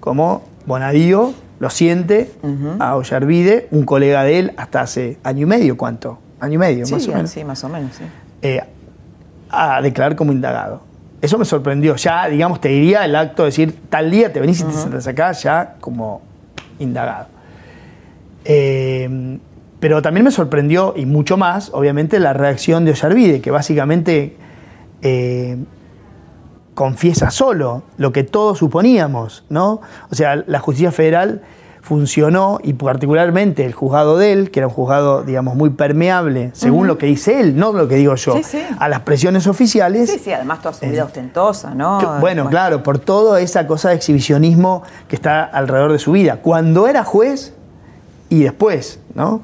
[0.00, 2.32] como Bonadío lo siente
[2.78, 6.18] a Ollarvide, un colega de él hasta hace año y medio, ¿cuánto?
[6.40, 7.30] Año y medio, más o menos.
[7.30, 8.04] Sí, más o menos, sí.
[8.42, 8.60] Eh,
[9.48, 10.82] a declarar como indagado.
[11.22, 11.96] Eso me sorprendió.
[11.96, 15.06] Ya, digamos, te diría el acto de decir, tal día te venís y te sentas
[15.06, 16.20] acá, ya como
[16.78, 17.28] indagado.
[18.44, 19.38] Eh,
[19.84, 24.34] pero también me sorprendió, y mucho más, obviamente, la reacción de Ollarvide, que básicamente
[25.02, 25.58] eh,
[26.74, 29.82] confiesa solo lo que todos suponíamos, ¿no?
[30.10, 31.42] O sea, la justicia federal
[31.82, 36.86] funcionó y particularmente el juzgado de él, que era un juzgado, digamos, muy permeable, según
[36.86, 38.40] lo que dice él, no lo que digo yo,
[38.78, 40.10] a las presiones oficiales.
[40.10, 42.20] Sí, sí, además toda su vida eh, ostentosa, ¿no?
[42.20, 46.38] bueno, claro, por toda esa cosa de exhibicionismo que está alrededor de su vida.
[46.38, 47.53] Cuando era juez
[48.28, 49.42] y después, ¿no?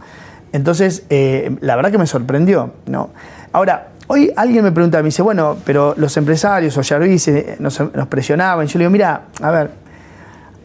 [0.52, 3.10] Entonces, eh, la verdad que me sorprendió, ¿no?
[3.52, 7.80] Ahora, hoy alguien me pregunta, me dice, bueno, pero los empresarios o Jarvis eh, nos,
[7.80, 8.66] nos presionaban.
[8.66, 9.70] Yo le digo, mira, a ver,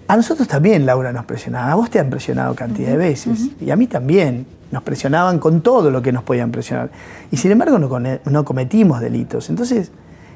[0.08, 1.72] a nosotros también, Laura, nos presionaba.
[1.72, 3.50] A vos te han presionado cantidad de veces.
[3.60, 4.46] Y a mí también.
[4.72, 6.90] Nos presionaban con todo lo que nos podían presionar.
[7.32, 9.50] Y sin embargo no, cometimos delitos.
[9.50, 9.92] Entonces,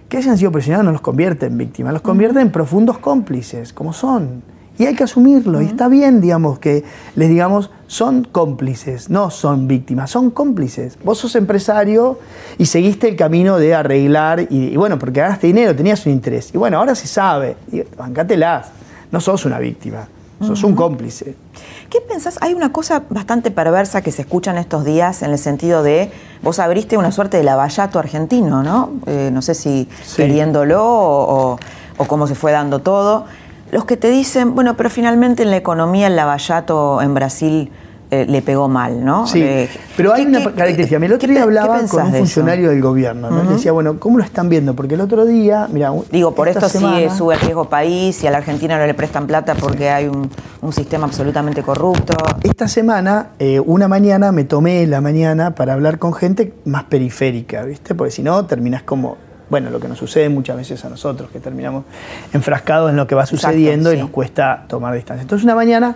[0.07, 3.91] que hayan sido presionados no los convierte en víctimas, los convierte en profundos cómplices, como
[3.91, 4.43] son.
[4.79, 5.61] Y hay que asumirlo.
[5.61, 10.97] Y está bien, digamos, que les digamos, son cómplices, no son víctimas, son cómplices.
[11.03, 12.17] Vos sos empresario
[12.57, 16.51] y seguiste el camino de arreglar, y, bueno, porque ganaste dinero, tenías un interés.
[16.53, 18.69] Y bueno, ahora se sabe, y, bancátelas
[19.11, 20.07] no sos una víctima,
[20.39, 21.35] sos un cómplice.
[21.89, 22.37] ¿Qué pensás?
[22.39, 26.09] Hay una cosa bastante perversa que se escucha en estos días en el sentido de
[26.41, 28.91] vos abriste una suerte de lavallato argentino, ¿no?
[29.07, 31.59] Eh, no sé si queriéndolo o,
[31.97, 33.25] o, cómo se fue dando todo.
[33.71, 37.71] Los que te dicen, bueno, pero finalmente en la economía el lavallato en Brasil
[38.11, 39.27] eh, le pegó mal, ¿no?
[39.27, 40.97] Sí, eh, pero hay una característica.
[40.97, 43.43] El otro día hablaba con un funcionario del gobierno, ¿no?
[43.43, 44.73] Le decía, bueno, ¿cómo lo están viendo?
[44.73, 46.79] Porque el otro día, mira, Digo, por esto sí
[47.15, 50.29] sube el riesgo país y a la Argentina no le prestan plata porque hay un,
[50.73, 52.15] sistema absolutamente corrupto.
[52.41, 57.63] Esta semana, eh, una mañana, me tomé la mañana para hablar con gente más periférica,
[57.63, 57.93] ¿viste?
[57.93, 59.17] Porque si no, terminás como
[59.49, 61.85] bueno, lo que nos sucede muchas veces a nosotros, que terminamos
[62.33, 65.21] enfrascados en lo que va sucediendo y nos cuesta tomar distancia.
[65.21, 65.95] Entonces una mañana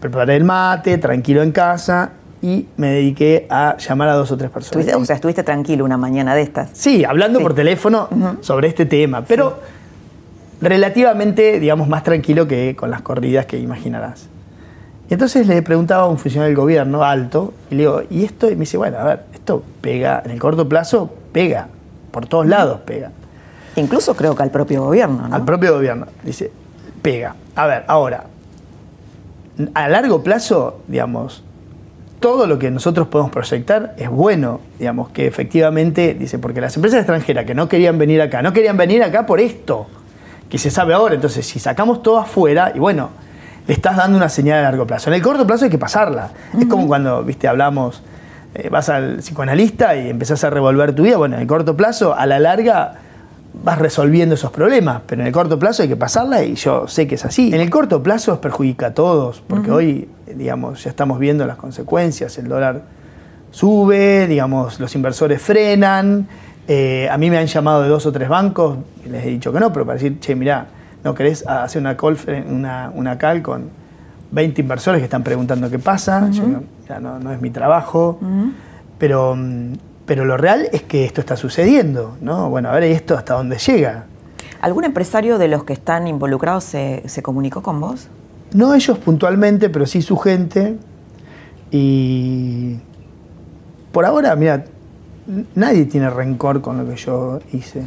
[0.00, 2.10] preparé el mate, tranquilo en casa
[2.42, 4.94] y me dediqué a llamar a dos o tres personas.
[4.94, 6.70] o sea, estuviste tranquilo una mañana de estas.
[6.72, 8.08] Sí, hablando por teléfono
[8.40, 9.60] sobre este tema, pero
[10.60, 14.28] relativamente, digamos, más tranquilo que con las corridas que imaginarás.
[15.08, 18.50] Y entonces le preguntaba a un funcionario del gobierno alto, y le digo, ¿y esto?
[18.50, 21.68] Y me dice, bueno, a ver, esto pega, en el corto plazo, pega,
[22.16, 23.10] por todos lados pega.
[23.76, 25.34] Incluso creo que al propio gobierno, ¿no?
[25.36, 26.50] Al propio gobierno, dice,
[27.02, 27.34] pega.
[27.54, 28.24] A ver, ahora,
[29.74, 31.44] a largo plazo, digamos,
[32.18, 37.00] todo lo que nosotros podemos proyectar es bueno, digamos, que efectivamente, dice, porque las empresas
[37.00, 39.86] extranjeras que no querían venir acá, no querían venir acá por esto,
[40.48, 43.10] que se sabe ahora, entonces si sacamos todo afuera, y bueno,
[43.66, 45.10] le estás dando una señal a largo plazo.
[45.10, 46.30] En el corto plazo hay que pasarla.
[46.58, 48.00] Es como cuando, viste, hablamos,
[48.58, 52.14] eh, vas al psicoanalista y empezás a revolver tu vida, bueno, en el corto plazo,
[52.14, 52.94] a la larga
[53.62, 57.06] vas resolviendo esos problemas, pero en el corto plazo hay que pasarla y yo sé
[57.06, 57.54] que es así.
[57.54, 62.38] En el corto plazo perjudica a todos, porque hoy, digamos, ya estamos viendo las consecuencias,
[62.38, 62.82] el dólar
[63.50, 66.26] sube, digamos, los inversores frenan,
[66.68, 69.52] eh, a mí me han llamado de dos o tres bancos, y les he dicho
[69.52, 70.66] que no, pero para decir, che, mirá,
[71.04, 72.16] ¿no querés hacer una call,
[72.48, 73.70] una, una cal con
[74.30, 76.28] 20 inversores que están preguntando qué pasa?
[76.30, 76.44] Yo,
[77.00, 78.18] no, no, es mi trabajo,
[78.98, 79.36] pero
[80.06, 82.48] pero lo real es que esto está sucediendo, ¿no?
[82.48, 84.04] Bueno, a ver, ¿y esto hasta dónde llega?
[84.60, 88.08] ¿Algún empresario de los que están involucrados se, comunicó con vos?
[88.54, 90.78] No ellos puntualmente, pero sí su gente.
[91.72, 92.76] Y
[93.90, 94.64] por ahora, mira,
[95.56, 97.82] nadie tiene rencor con lo que yo hice.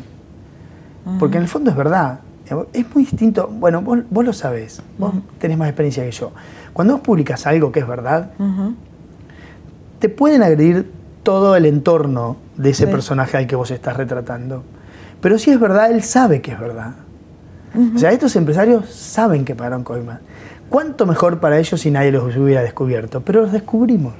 [1.20, 2.20] Porque en el fondo es verdad.
[2.74, 3.48] Es muy distinto.
[3.48, 4.82] Bueno, vos, lo sabés.
[4.98, 6.32] Vos tenés más experiencia que yo.
[6.74, 8.32] Cuando vos publicas algo que es verdad,
[10.00, 10.92] te pueden agredir
[11.24, 14.64] todo el entorno de ese personaje al que vos estás retratando.
[15.22, 16.94] Pero si es verdad, él sabe que es verdad.
[17.96, 20.20] O sea, estos empresarios saben que pagaron coimas.
[20.70, 23.22] ¿Cuánto mejor para ellos si nadie los hubiera descubierto?
[23.22, 24.14] Pero los descubrimos.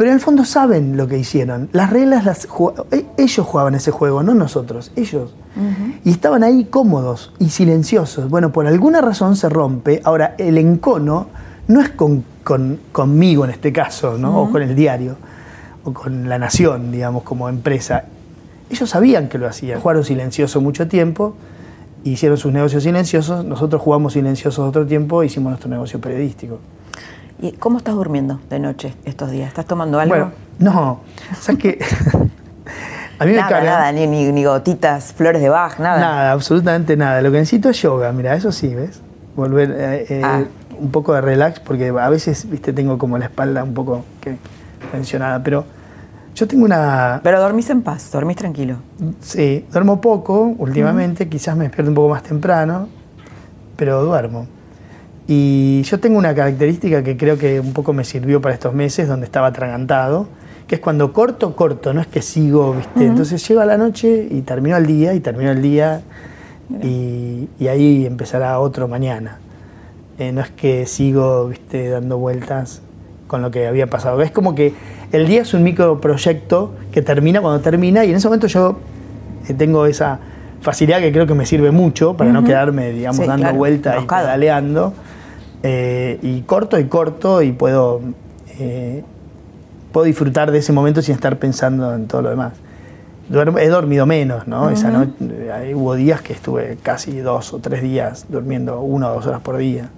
[0.00, 1.68] Pero en el fondo saben lo que hicieron.
[1.72, 2.48] Las reglas, las
[2.90, 5.34] e, ellos jugaban ese juego, no nosotros, ellos.
[6.06, 8.30] Y estaban ahí cómodos y silenciosos.
[8.30, 10.00] Bueno, por alguna razón se rompe.
[10.02, 11.26] Ahora, el encono
[11.68, 12.24] no es con,
[12.92, 14.40] conmigo en este caso, ¿no?
[14.40, 15.18] o con el diario
[15.84, 18.04] o con la nación, digamos, como empresa.
[18.70, 21.34] Ellos sabían que lo hacían, jugaron silencioso mucho tiempo,
[22.04, 26.58] hicieron sus negocios silenciosos, nosotros jugamos silenciosos otro tiempo, hicimos nuestro negocio periodístico.
[27.42, 29.48] ¿Y cómo estás durmiendo de noche estos días?
[29.48, 30.14] ¿Estás tomando algo?
[30.14, 31.00] Bueno, no,
[31.40, 31.78] ¿sabes qué?
[33.18, 36.00] A mí nada, me Nada, ni, ni, gotitas, flores de Bach, nada.
[36.00, 37.20] Nada, absolutamente nada.
[37.20, 39.02] Lo que necesito es yoga, mira, eso sí, ¿ves?
[39.36, 40.42] Volver eh, eh, ah.
[40.78, 44.04] un poco de relax, porque a veces, viste, tengo como la espalda un poco
[44.90, 45.66] tensionada, pero
[46.34, 47.20] yo tengo una...
[47.22, 48.76] Pero dormís en paz, dormís tranquilo.
[49.20, 52.88] Sí, duermo poco últimamente, quizás me despierto un poco más temprano,
[53.76, 54.46] pero duermo.
[55.32, 59.06] Y yo tengo una característica que creo que un poco me sirvió para estos meses,
[59.06, 60.26] donde estaba atragantado,
[60.66, 63.06] que es cuando corto, corto, no es que sigo, ¿viste?
[63.06, 66.02] Entonces llego a la noche y termino el día y termino el día
[66.82, 69.38] y, ahí empezará otro mañana.
[70.18, 71.90] Eh, no es que sigo, ¿viste?
[71.90, 72.82] Dando vueltas
[73.28, 74.20] con lo que había pasado.
[74.22, 74.74] Es como que
[75.12, 78.80] el día es un microproyecto que termina cuando termina y en ese momento yo
[79.48, 80.18] eh, tengo esa
[80.60, 84.92] facilidad que creo que me sirve mucho para no quedarme, digamos, dando vueltas y pedaleando.
[85.62, 88.00] Eh, y corto y corto y puedo
[89.92, 92.54] puedo disfrutar de ese momento sin estar pensando en todo lo demás.
[93.30, 94.70] he dormido menos, ¿no?
[94.70, 95.12] Esa noche,
[95.74, 99.56] hubo días que estuve casi dos o tres días durmiendo una o dos horas por
[99.56, 99.90] día.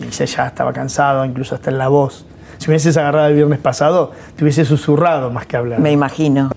[0.00, 2.24] Y ya estaba cansado, incluso hasta en la voz.
[2.58, 5.80] Si me hubieses agarrado el viernes pasado, te hubiese susurrado más que hablar.
[5.80, 6.50] Me imagino.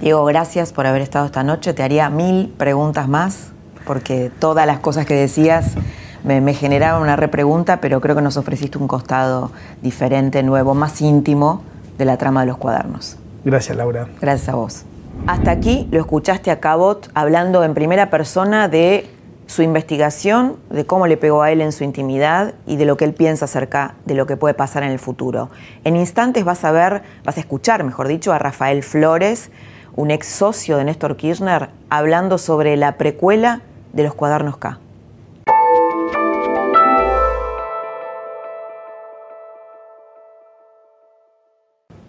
[0.00, 1.72] Diego, gracias por haber estado esta noche.
[1.74, 3.52] Te haría mil preguntas más,
[3.86, 5.74] porque todas las cosas que decías
[6.24, 9.50] me, me generaban una repregunta, pero creo que nos ofreciste un costado
[9.82, 11.62] diferente, nuevo, más íntimo
[11.98, 13.16] de la trama de los cuadernos.
[13.44, 14.08] Gracias, Laura.
[14.20, 14.84] Gracias a vos.
[15.26, 19.08] Hasta aquí lo escuchaste a Cabot hablando en primera persona de
[19.46, 23.04] su investigación, de cómo le pegó a él en su intimidad y de lo que
[23.04, 25.50] él piensa acerca de lo que puede pasar en el futuro.
[25.84, 29.50] En instantes vas a ver, vas a escuchar, mejor dicho, a Rafael Flores,
[29.94, 34.78] un ex socio de Néstor Kirchner, hablando sobre la precuela de los cuadernos K.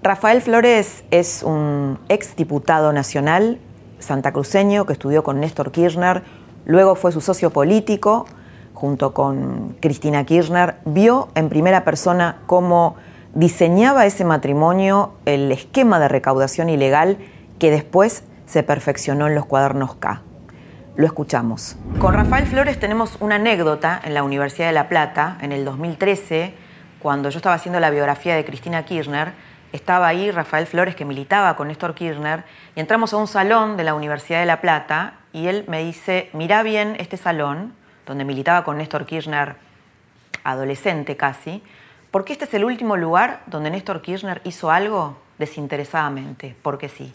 [0.07, 3.59] Rafael Flores es un ex diputado nacional
[3.99, 6.23] santacruceño que estudió con Néstor Kirchner,
[6.65, 8.25] luego fue su socio político
[8.73, 12.95] junto con Cristina Kirchner, vio en primera persona cómo
[13.33, 17.17] diseñaba ese matrimonio el esquema de recaudación ilegal
[17.59, 20.21] que después se perfeccionó en los cuadernos K.
[20.95, 21.75] Lo escuchamos.
[21.99, 26.53] Con Rafael Flores tenemos una anécdota en la Universidad de La Plata en el 2013,
[26.99, 29.33] cuando yo estaba haciendo la biografía de Cristina Kirchner
[29.71, 32.43] estaba ahí Rafael Flores, que militaba con Néstor Kirchner,
[32.75, 36.29] y entramos a un salón de la Universidad de La Plata, y él me dice,
[36.33, 37.73] mira bien este salón,
[38.05, 39.55] donde militaba con Néstor Kirchner,
[40.43, 41.61] adolescente casi,
[42.11, 47.13] porque este es el último lugar donde Néstor Kirchner hizo algo desinteresadamente, porque sí.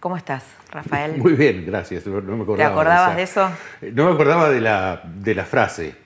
[0.00, 1.18] ¿Cómo estás, Rafael?
[1.18, 2.06] Muy bien, gracias.
[2.06, 3.50] No me acordaba ¿Te acordabas de, eso?
[3.92, 5.96] No me acordaba de la, de la frase,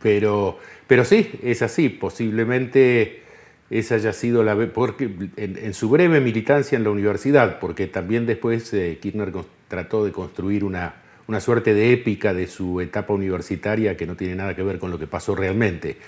[0.00, 1.88] pero, pero sí, es así.
[1.88, 3.24] Posiblemente
[3.70, 8.72] esa haya sido la porque en, su breve militancia en la universidad, porque también después
[8.72, 9.32] eh, Kirchner
[9.68, 10.94] trató de construir una,
[11.26, 14.90] una, suerte de épica de su etapa universitaria que no tiene nada que ver con
[14.90, 15.98] lo que pasó realmente,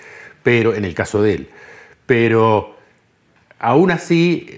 [0.41, 1.49] pero en el caso de él.
[2.07, 2.77] Pero
[3.59, 4.49] aún así,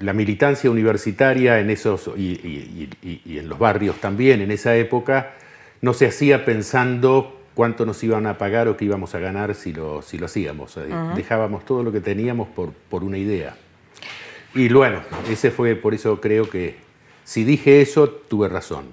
[0.00, 5.34] la militancia universitaria en esos, y, y en los barrios también en esa época,
[5.82, 9.72] no se hacía pensando cuánto nos iban a pagar o qué íbamos a ganar si
[9.72, 10.78] lo, si lo hacíamos.
[11.16, 13.56] Dejábamos todo lo que teníamos por, por una idea.
[14.54, 16.76] Y bueno, ese fue, por eso creo que
[17.24, 18.92] si dije eso, tuve razón.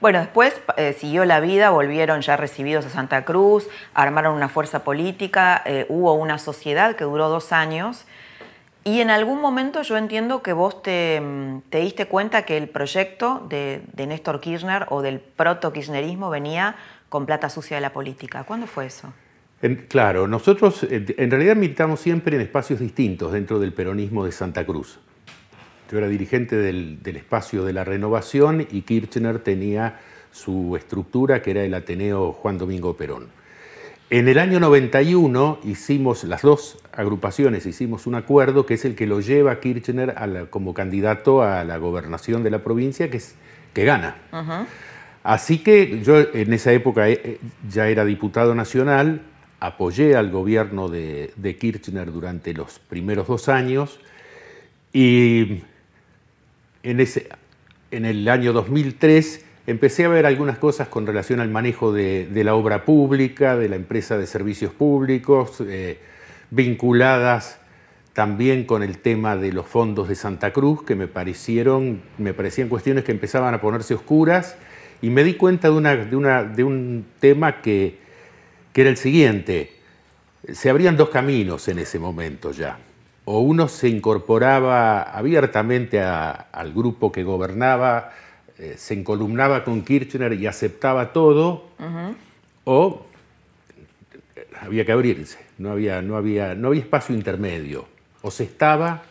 [0.00, 4.84] Bueno, después eh, siguió la vida, volvieron ya recibidos a Santa Cruz, armaron una fuerza
[4.84, 8.04] política, eh, hubo una sociedad que duró dos años.
[8.84, 12.68] Y en algún momento yo entiendo que vos te, mm, te diste cuenta que el
[12.68, 16.76] proyecto de, de Néstor Kirchner o del proto-kirchnerismo venía
[17.12, 18.44] con plata sucia de la política.
[18.44, 19.12] ¿Cuándo fue eso?
[19.86, 24.98] claro, nosotros en realidad militamos siempre en espacios distintos dentro del peronismo de Santa Cruz.
[25.90, 30.00] Yo era dirigente del, espacio de la renovación y Kirchner tenía
[30.32, 33.28] su estructura que era el Ateneo Juan Domingo Perón.
[34.08, 39.06] En el año 91 hicimos, las dos agrupaciones hicimos un acuerdo que es el que
[39.06, 40.16] lo lleva Kirchner
[40.48, 43.36] como candidato a la gobernación de la provincia, que, es,
[43.74, 44.16] que gana.
[45.22, 47.38] Así que yo en esa época eh,
[47.70, 49.22] ya era diputado nacional,
[49.60, 54.00] apoyé al gobierno de, Kirchner durante los primeros dos años
[54.92, 55.62] y
[56.82, 57.28] en, ese,
[57.92, 62.56] en el año 2003 empecé a ver algunas cosas con relación al manejo de, la
[62.56, 66.00] obra pública, de la empresa de servicios públicos, eh,
[66.50, 67.60] vinculadas
[68.12, 72.68] también con el tema de los fondos de Santa Cruz, que me parecieron, me parecían
[72.68, 74.56] cuestiones que empezaban a ponerse oscuras
[75.02, 77.98] y me di cuenta de, una, de, una, de un tema que,
[78.72, 79.76] que era el siguiente.
[80.52, 82.78] Se abrían dos caminos en ese momento ya.
[83.24, 88.12] O uno se incorporaba abiertamente al grupo que gobernaba,
[88.58, 91.68] eh, se encolumnaba con Kirchner y aceptaba todo,
[92.64, 93.06] o
[94.60, 97.86] había que abrirse, no había, no, había, no había espacio intermedio.
[98.22, 99.02] O se estaba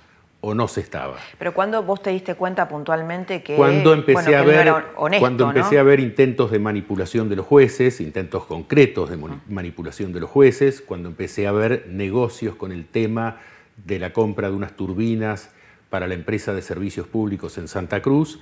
[0.41, 1.17] o no se estaba.
[1.37, 4.73] Pero cuando vos te diste cuenta puntualmente que cuando empecé a ver
[5.19, 10.19] cuando empecé a ver intentos de manipulación de los jueces, intentos concretos de manipulación de
[10.19, 13.37] los jueces, cuando empecé a ver negocios con el tema
[13.85, 15.51] de la compra de unas turbinas
[15.91, 18.39] para la empresa de servicios públicos en Santa Cruz.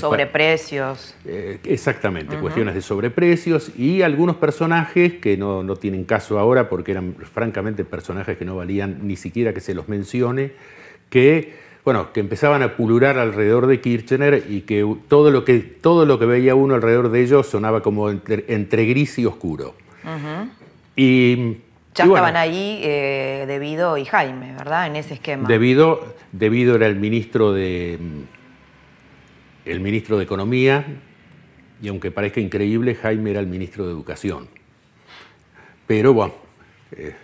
[0.00, 1.14] sobreprecios.
[1.26, 6.92] Eh, exactamente, cuestiones de sobreprecios y algunos personajes que no, no, tienen caso ahora porque
[6.92, 10.52] eran francamente personajes que no valían ni siquiera que se los mencione,
[11.10, 16.06] que, bueno, que empezaban a pulular alrededor de Kirchner y que todo lo que, todo
[16.06, 19.74] lo que veía uno alrededor de ellos sonaba como entre, gris y oscuro.
[20.96, 21.56] Y
[21.94, 24.86] ya estaban ahí eh, Debido y Jaime, ¿verdad?
[24.86, 25.48] En ese esquema.
[25.48, 27.98] Debido, debido era el ministro de
[29.64, 30.84] el ministro de Economía
[31.80, 34.48] y aunque parezca increíble, Jaime era el ministro de Educación.
[35.86, 36.34] Pero bueno,
[36.92, 37.14] eh,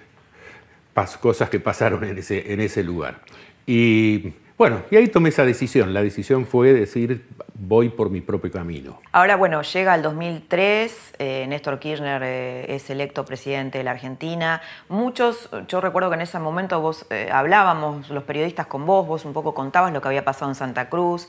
[1.20, 3.22] cosas que pasaron en ese, en ese lugar.
[3.66, 5.94] Y bueno, y ahí tomé esa decisión.
[5.94, 9.00] La decisión fue decir, voy por mi propio camino.
[9.10, 14.60] Ahora, bueno, llega el 2003, eh, Néstor Kirchner eh, es electo presidente de la Argentina.
[14.90, 19.24] Muchos, yo recuerdo que en ese momento vos eh, hablábamos, los periodistas con vos, vos
[19.24, 21.26] un poco contabas lo que había pasado en Santa Cruz.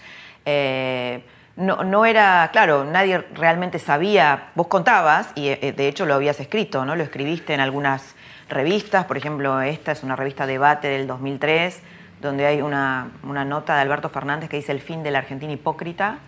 [1.56, 6.84] No, no, era, claro, nadie realmente sabía, vos contabas, y de hecho lo habías escrito,
[6.84, 6.98] ¿no?
[6.98, 8.16] Lo escribiste en algunas
[8.50, 11.82] revistas, por ejemplo, esta es una revista Debate del 2003
[12.22, 16.20] donde hay una, nota de Alberto Fernández que dice el fin de la Argentina hipócrita,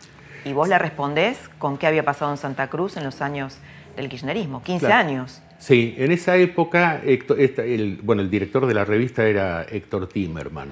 [0.45, 3.59] y vos le respondés con qué había pasado en Santa Cruz en los años
[3.95, 5.41] del kirchnerismo, 15 años.
[5.59, 10.69] Sí, en esa época, el, bueno, el director de la revista era Héctor Timerman,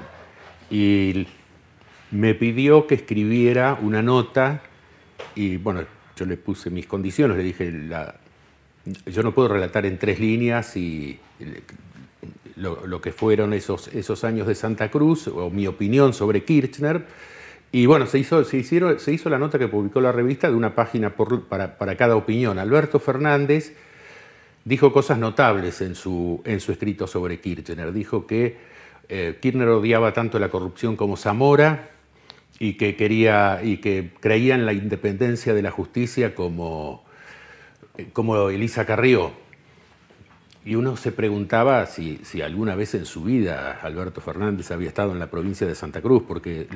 [0.69, 1.27] y
[2.09, 4.61] me pidió que escribiera una nota,
[5.35, 5.83] y bueno,
[6.17, 8.15] yo le puse mis condiciones, le dije, la,
[9.05, 11.19] yo no puedo relatar en tres líneas y
[12.61, 17.05] lo, que fueron esos, esos años de Santa Cruz, o mi opinión sobre Kirchner.
[17.71, 20.55] Y bueno, se hizo, se, hicieron, se hizo la nota que publicó la revista de
[20.55, 22.59] una página para, para, cada opinión.
[22.59, 23.73] Alberto Fernández
[24.65, 27.91] dijo cosas notables en su, en su escrito sobre Kirchner.
[27.93, 28.57] Dijo que
[29.09, 31.89] eh, Kirchner odiaba tanto la corrupción como Zamora
[32.59, 37.03] y que, quería, y que creía en la independencia de la justicia como,
[38.13, 39.40] como Elisa Carrió.
[40.63, 45.19] Y uno se preguntaba si, alguna vez en su vida Alberto Fernández había estado en
[45.19, 46.67] la provincia de Santa Cruz, porque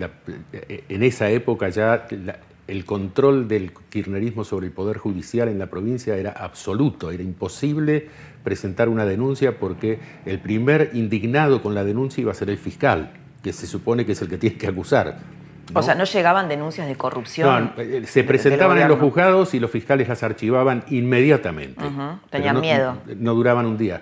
[0.89, 2.07] en esa época ya
[2.67, 8.07] el control del kirchnerismo sobre el Poder Judicial en la provincia era absoluto, era imposible
[8.43, 13.13] presentar una denuncia porque el primer indignado con la denuncia iba a ser el fiscal,
[13.43, 15.19] que se supone que es el que tiene que acusar.
[15.73, 17.73] O sea, no llegaban denuncias de corrupción.
[17.75, 21.83] No, eh, se presentaban en los juzgados y los fiscales las archivaban inmediatamente.
[22.29, 22.97] Tenían miedo.
[23.17, 24.01] No duraban un día.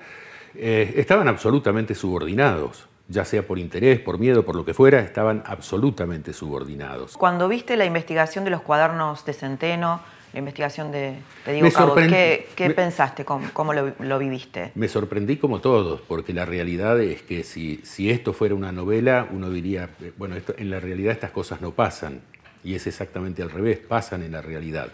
[0.55, 5.41] Eh, estaban absolutamente subordinados, ya sea por interés, por miedo, por lo que fuera, estaban
[5.45, 7.18] absolutamente subordinados.
[7.18, 10.01] Cuando viste la investigación de los cuadernos de Centeno,
[10.34, 11.16] la investigación de,
[11.46, 11.96] Diego Cabot.
[11.96, 13.24] ¿Qué, pensaste?
[13.24, 14.72] ¿Cómo, lo, viviste?
[14.74, 19.28] Me sorprendí como todos, porque la realidad es que si, si esto fuera una novela,
[19.32, 22.22] uno diría, eh, bueno, esto, en la realidad estas cosas no pasan,
[22.64, 24.92] y es exactamente al revés, pasan en la realidad.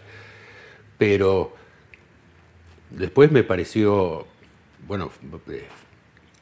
[0.98, 1.56] Pero
[2.90, 4.26] después me pareció,
[4.86, 5.10] bueno,
[5.48, 5.66] eh,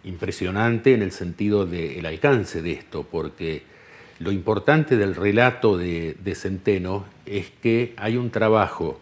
[0.02, 3.62] impresionante en el sentido del alcance de esto, porque
[4.20, 9.00] lo importante del relato de, Centeno es que hay un trabajo,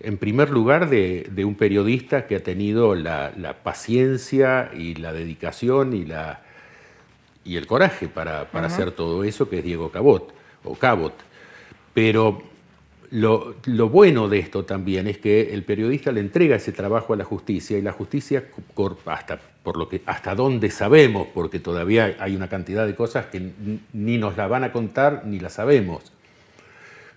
[0.00, 6.04] en primer lugar, de, un periodista que ha tenido la, paciencia y la dedicación y,
[6.04, 6.42] la,
[7.44, 10.32] y el coraje para, hacer todo eso, que es Diego Cabot,
[10.64, 11.14] o Cabot.
[11.94, 12.42] Pero
[13.10, 17.24] lo, bueno de esto también es que el periodista le entrega ese trabajo a la
[17.24, 18.44] justicia y la justicia,
[19.06, 23.50] hasta, por lo que, hasta donde sabemos, porque todavía hay una cantidad de cosas que
[23.92, 26.12] ni nos la van a contar ni la sabemos,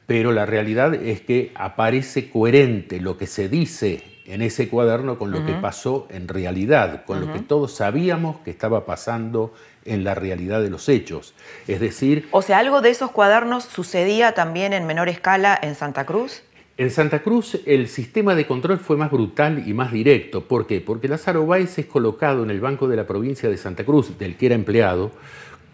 [0.08, 5.32] pero la realidad es que aparece coherente lo que se dice en ese cuaderno con
[5.32, 9.54] lo que pasó en realidad, con lo que todos sabíamos que estaba pasando
[9.86, 11.34] en la realidad de los hechos.
[11.68, 12.28] Es decir...
[12.32, 16.44] O sea, algo de esos cuadernos sucedía también en menor escala en Santa Cruz.
[16.76, 20.48] En Santa Cruz el sistema de control fue más brutal y más directo.
[20.48, 20.82] ¿Por qué?
[20.82, 24.38] Porque Lázaro Báez es colocado en el Banco de la Provincia de Santa Cruz, del
[24.38, 25.12] que era empleado,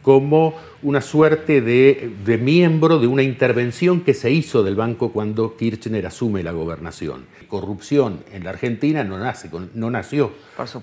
[0.01, 6.05] como una suerte de, miembro de una intervención que se hizo del banco cuando Kirchner
[6.07, 7.25] asume la gobernación.
[7.47, 10.31] Corrupción en la Argentina no, nace no nació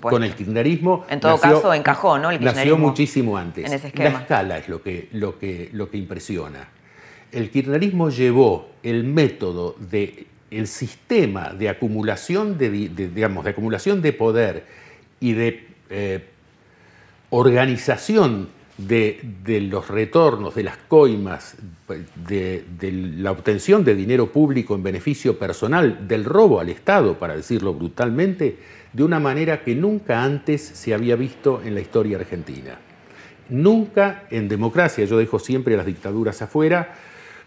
[0.01, 1.05] con el kirchnerismo.
[1.09, 2.29] En todo caso, encajó, ¿no?
[2.29, 3.69] El nació muchísimo antes.
[3.95, 6.67] La escala es lo que, lo, que, lo que impresiona.
[7.31, 14.13] El kirchnerismo llevó el método de el sistema de acumulación de, digamos, de acumulación de
[14.13, 14.65] poder
[15.19, 16.23] y de eh,
[17.29, 21.55] organización de, los retornos, de las coimas,
[22.27, 22.63] de,
[23.17, 28.57] la obtención de dinero público en beneficio personal, del robo al Estado, para decirlo brutalmente,
[28.93, 32.79] de una manera que nunca antes se había visto en la historia argentina.
[33.49, 36.95] Nunca en democracia, yo dejo siempre las dictaduras afuera,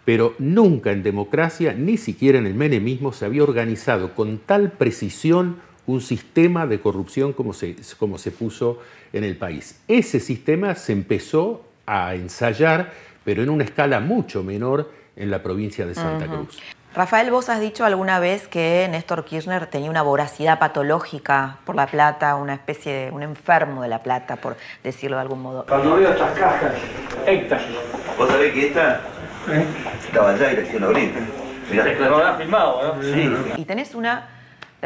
[0.04, 5.56] pero nunca en democracia, ni siquiera en el menemismo, se había organizado con tal precisión
[5.90, 8.78] un sistema de corrupción como se, como se puso
[9.12, 9.80] en el país.
[9.88, 12.92] Ese sistema se empezó a ensayar,
[13.24, 16.58] pero en una escala mucho menor en la provincia de Santa Cruz.
[16.94, 21.86] Rafael, vos has dicho alguna vez que Néstor Kirchner tenía una voracidad patológica por la
[21.86, 25.66] plata, una especie de un enfermo de la plata, por decirlo de algún modo.
[25.68, 26.72] Cuando veo estas cajas,
[27.26, 27.62] estas.
[28.18, 29.02] ¿Vos sabés que esta
[29.50, 29.64] ¿eh?
[30.04, 31.20] estaba allá y recién ahorita?
[31.70, 31.84] Mirá.
[32.08, 33.02] Lo habrás filmado, ¿no?
[33.02, 33.32] Sí.
[33.56, 34.39] ¿Y tenés una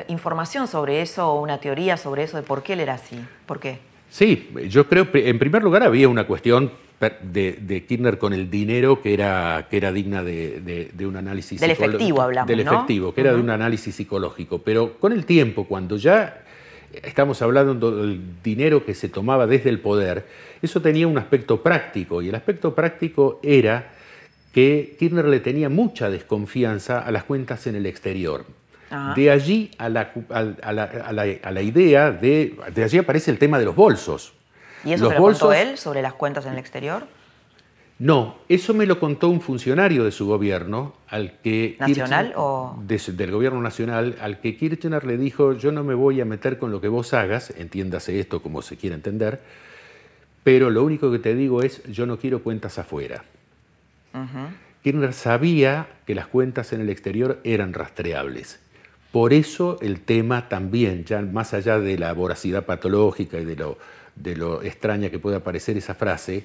[0.08, 3.18] información sobre eso o una teoría sobre eso de por qué él era así?
[3.46, 3.78] ¿Por qué?
[4.10, 6.70] Sí, yo creo, en primer lugar, había una cuestión
[7.00, 11.16] de, de, Kirchner con el dinero que era, que era digna de, de, de un
[11.16, 12.72] análisis Del efectivo hablamos, Del ¿no?
[12.72, 14.58] efectivo, que era de un análisis psicológico.
[14.58, 16.42] Pero con el tiempo, cuando ya
[17.02, 20.26] estamos hablando del dinero que se tomaba desde el poder,
[20.62, 23.92] eso tenía un aspecto práctico, y el aspecto práctico era
[24.52, 28.44] que Kirchner le tenía mucha desconfianza a las cuentas en el exterior.
[28.90, 29.14] Ajá.
[29.14, 32.56] De allí a la, a, a la, a la- a la idea de...
[32.74, 34.32] De allí aparece el tema de los bolsos.
[34.84, 37.06] ¿Y eso Los te lo contó bolsos- él sobre las cuentas en el exterior?
[37.98, 42.76] No, eso me lo contó un funcionario de su gobierno, al que ¿Nacional Kirchner- o-
[42.84, 46.58] de del gobierno nacional, al que Kirchner le dijo: Yo no me voy a meter
[46.58, 49.40] con lo que vos hagas, entiéndase esto como se quiera entender,
[50.42, 53.22] pero lo único que te digo es: Yo no quiero cuentas afuera.
[54.82, 58.60] Kirchner sabía que las cuentas en el exterior eran rastreables.
[59.14, 63.78] Por eso el tema también, ya más allá de la voracidad patológica y de lo,
[64.16, 66.42] de lo extraña que pueda parecer esa frase,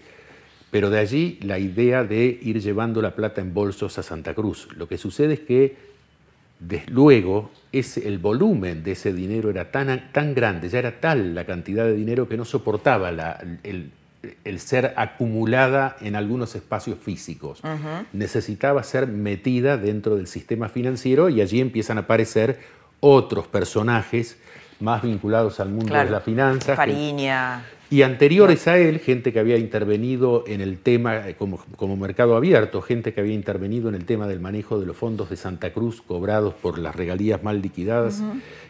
[0.69, 4.67] pero de allí la idea de ir llevando la plata en bolsos a Santa Cruz.
[4.77, 5.77] Lo que sucede es que
[6.59, 11.33] desde luego ese, el volumen de ese dinero era tan, tan grande, ya era tal
[11.33, 13.89] la cantidad de dinero que no soportaba la- el,
[14.43, 17.61] el ser acumulada en algunos espacios físicos.
[18.13, 22.59] Necesitaba ser metida dentro del sistema financiero y allí empiezan a aparecer
[22.99, 24.37] otros personajes
[24.79, 26.05] más vinculados al mundo Claro.
[26.07, 26.71] de la finanza.
[26.73, 27.63] que- Fariña.
[27.91, 32.35] y anteriores a él, gente que había intervenido en el tema eh, como, como mercado
[32.35, 35.73] abierto, gente que había intervenido en el tema del manejo de los fondos de Santa
[35.73, 38.21] Cruz cobrados por las regalías mal liquidadas,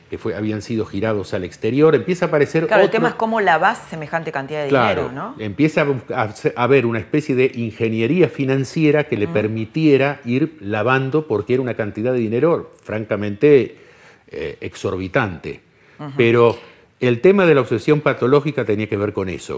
[0.10, 1.94] que fue, habían sido girados al exterior.
[1.96, 5.34] Empieza a aparecer Claro, el otro- tema es cómo lavás semejante cantidad de Claro, dinero,
[5.38, 5.44] ¿no?
[5.44, 5.86] empieza
[6.16, 6.34] a
[6.64, 12.12] haber una especie de ingeniería financiera que le permitiera ir lavando porque era una cantidad
[12.14, 13.78] de dinero francamente
[14.28, 15.62] eh, exorbitante.
[16.16, 16.58] Pero
[17.00, 19.58] el tema de la obsesión patológica tenía que ver con eso.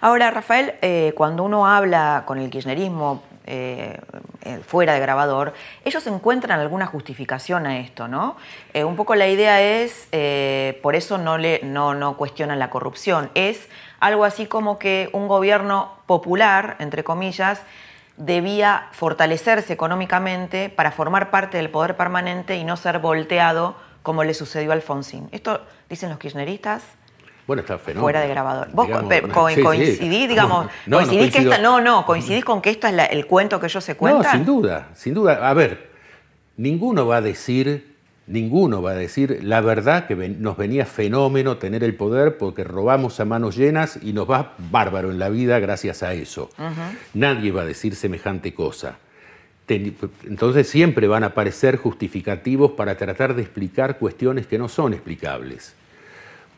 [0.00, 3.98] Ahora, Rafael, eh, cuando uno habla con el kirchnerismo eh,
[4.42, 8.36] eh, fuera de grabador, ellos encuentran alguna justificación a esto, ¿no?
[8.74, 10.06] Eh, un poco la idea es,
[10.82, 13.68] por eso no, le, no, no cuestionan la corrupción, es
[14.00, 17.62] algo así como que un gobierno popular, entre comillas,
[18.18, 24.34] debía fortalecerse económicamente para formar parte del poder permanente y no ser volteado como le
[24.34, 25.30] sucedió a Alfonsín.
[25.32, 26.97] ¿Esto dicen los kirchneristas?
[27.48, 28.02] Bueno, está fenómeno.
[28.02, 28.68] fuera de grabador.
[28.72, 29.62] ¿Vos Digamos, co- co- sí, sí.
[29.62, 31.52] coincidís, digamos, No, no coincidís que coincido.
[31.52, 33.98] esta, no, no, coincidís con que esto es la- el cuento que ellos se No,
[33.98, 34.32] cuentan?
[34.32, 35.48] sin duda, sin duda.
[35.48, 35.88] A ver,
[36.58, 37.96] ninguno va a decir,
[38.26, 42.64] ninguno va a decir la verdad que ven- nos venía fenómeno tener el poder porque
[42.64, 46.50] robamos a manos llenas y nos va bárbaro en la vida gracias a eso.
[47.14, 48.98] Nadie va a decir semejante cosa.
[49.68, 55.74] Entonces siempre van a aparecer justificativos para tratar de explicar cuestiones que no son explicables.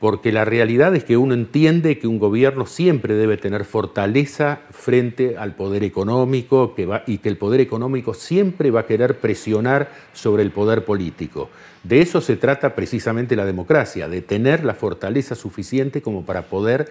[0.01, 5.37] Porque la realidad es que uno entiende que un gobierno siempre debe tener fortaleza frente
[5.37, 10.43] al poder económico que y que el poder económico siempre va a querer presionar sobre
[10.43, 11.51] el poder político.
[11.85, 16.91] De eso se trata precisamente la democracia, de tener la fortaleza suficiente como para poder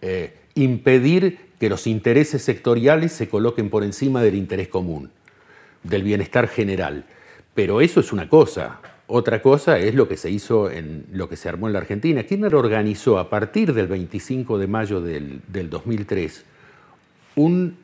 [0.00, 5.10] eh, impedir que los intereses sectoriales se coloquen por encima del interés común,
[5.82, 7.04] del bienestar general.
[7.54, 8.80] Pero eso es una cosa.
[9.12, 12.22] Otra cosa es lo que se hizo en lo que se armó en la Argentina.
[12.22, 16.44] Kirchner organizó a partir del 25 de mayo del, del 2003
[17.34, 17.76] un-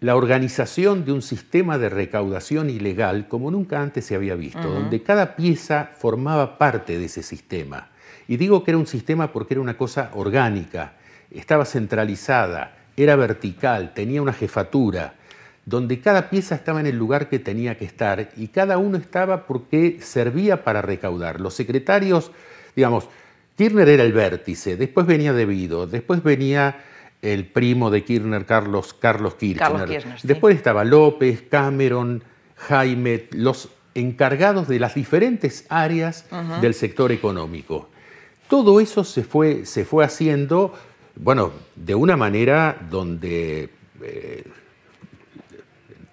[0.00, 5.02] la organización de un sistema de recaudación ilegal como nunca antes se había visto, donde
[5.02, 7.88] cada pieza formaba parte de ese sistema.
[8.28, 10.94] Y digo que era un sistema porque era una cosa orgánica,
[11.30, 15.14] estaba centralizada, era vertical, tenía una jefatura,
[15.66, 19.46] donde cada pieza estaba en el lugar que tenía que estar y cada uno estaba
[19.46, 21.40] porque servía para recaudar.
[21.40, 22.30] Los secretarios,
[22.74, 23.08] digamos,
[23.56, 26.84] Kirchner era el vértice, después venía Devido, después venía
[27.20, 29.68] el primo de Kirchner, Carlos, Carlos Kirchner.
[29.68, 30.28] Carlos Kirchner, sí.
[30.28, 32.22] Después estaba López, Cameron,
[32.54, 36.26] Jaime, los encargados de las diferentes áreas
[36.60, 37.88] del sector económico.
[38.48, 40.72] Todo eso se fue, se fue haciendo,
[41.16, 43.70] bueno, de una manera donde
[44.02, 44.44] eh,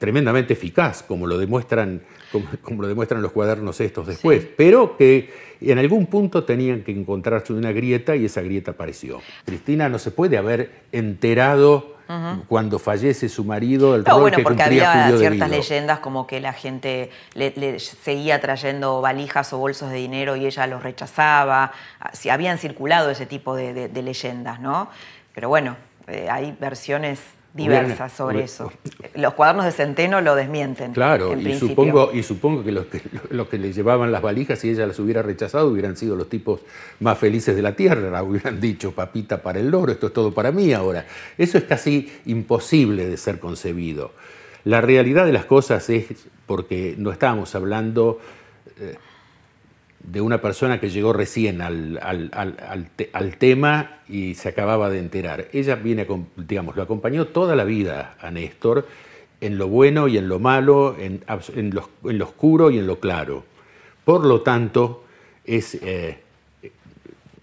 [0.08, 4.50] tremendamente eficaz, como lo demuestran, como, como lo demuestran los cuadernos estos después, Sí.
[4.58, 5.32] pero que
[5.62, 9.22] en algún punto tenían que encontrarse una grieta y esa grieta apareció.
[9.46, 11.94] Cristina no se puede haber enterado
[12.50, 16.00] cuando fallece su marido el No, rol bueno, que porque cumplía había Julio ciertas leyendas
[16.00, 20.68] como que la gente le, le seguía trayendo valijas o bolsos de dinero y ella
[20.68, 21.72] los rechazaba.
[22.02, 24.90] Ah, sí, habían circulado ese tipo de, de- de leyendas, ¿no?
[25.34, 25.78] Pero bueno,
[26.08, 27.22] eh, hay versiones
[27.54, 28.72] diversas sobre hubiera- eso.
[29.16, 30.94] Los cuadernos de Centeno lo desmienten.
[30.94, 31.70] Claro, y principio.
[31.70, 34.98] supongo, y supongo que los, que los que le llevaban las valijas, si ella las
[35.00, 36.62] hubiera rechazado, hubieran sido los tipos
[37.00, 38.24] más felices de la tierra.
[38.24, 41.06] Hubieran dicho, papita para el loro, esto es todo para mí ahora.
[41.38, 44.12] Eso es casi imposible de ser concebido.
[44.66, 46.06] La realidad de las cosas es,
[46.48, 48.20] porque no estábamos hablando
[48.80, 48.96] eh,
[50.04, 54.50] de una persona que llegó recién al, al- al- al te- al tema y se
[54.50, 55.48] acababa de enterar.
[55.54, 58.88] Ella viene, digamos, lo acompañó toda la vida a Néstor
[59.42, 61.24] en lo bueno y en lo malo, en,
[61.56, 63.44] en lo, en oscuro y en lo claro.
[64.06, 65.04] Por lo tanto,
[65.46, 66.18] es, eh,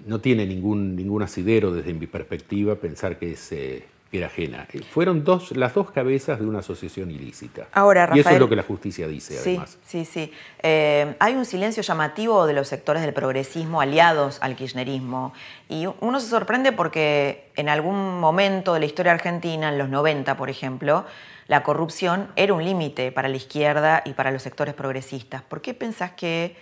[0.07, 4.67] no tiene ningún, ningún asidero desde mi perspectiva pensar que es, eh, era ajena.
[4.91, 7.67] Fueron dos, las dos cabezas de una asociación ilícita.
[7.73, 9.79] Ahora, y eso es Rafael- lo que la justicia dice, Sí, además.
[9.87, 10.33] sí, sí.
[10.63, 15.33] Eh, hay un silencio llamativo de los sectores del progresismo aliados al kirchnerismo.
[15.69, 20.37] Y uno se sorprende porque en algún momento de la historia argentina, en los 90,
[20.37, 21.05] por ejemplo,
[21.47, 25.43] la corrupción era un límite para la izquierda y para los sectores progresistas.
[25.43, 26.57] ¿Por qué pensás que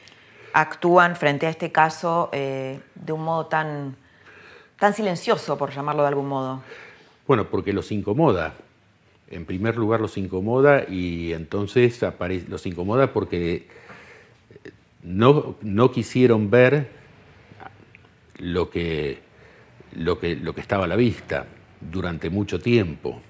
[0.52, 3.96] actúan frente a este caso eh, de un modo tan,
[4.78, 6.62] tan silencioso, por llamarlo de algún modo?
[7.28, 8.54] Bueno, porque los incomoda.
[9.30, 12.00] En primer lugar los incomoda y entonces
[12.48, 13.66] los incomoda porque
[14.64, 14.70] eh,
[15.02, 16.88] no, no quisieron ver
[18.38, 19.18] lo que,
[19.94, 21.44] lo, que, lo que estaba a la vista
[21.82, 23.20] durante mucho tiempo.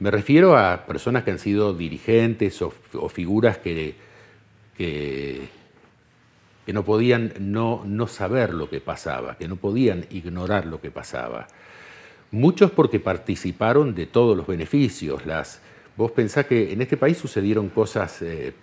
[0.00, 3.94] Me refiero a personas que han sido dirigentes o, o figuras que,
[4.76, 5.46] que,
[6.66, 10.90] que no podían no, no saber lo que pasaba, que no podían ignorar lo que
[10.90, 11.46] pasaba.
[12.32, 15.24] Muchos porque participaron de todos los beneficios.
[15.26, 15.60] Las,
[15.96, 18.54] vos pensás que en este país sucedieron cosas eh,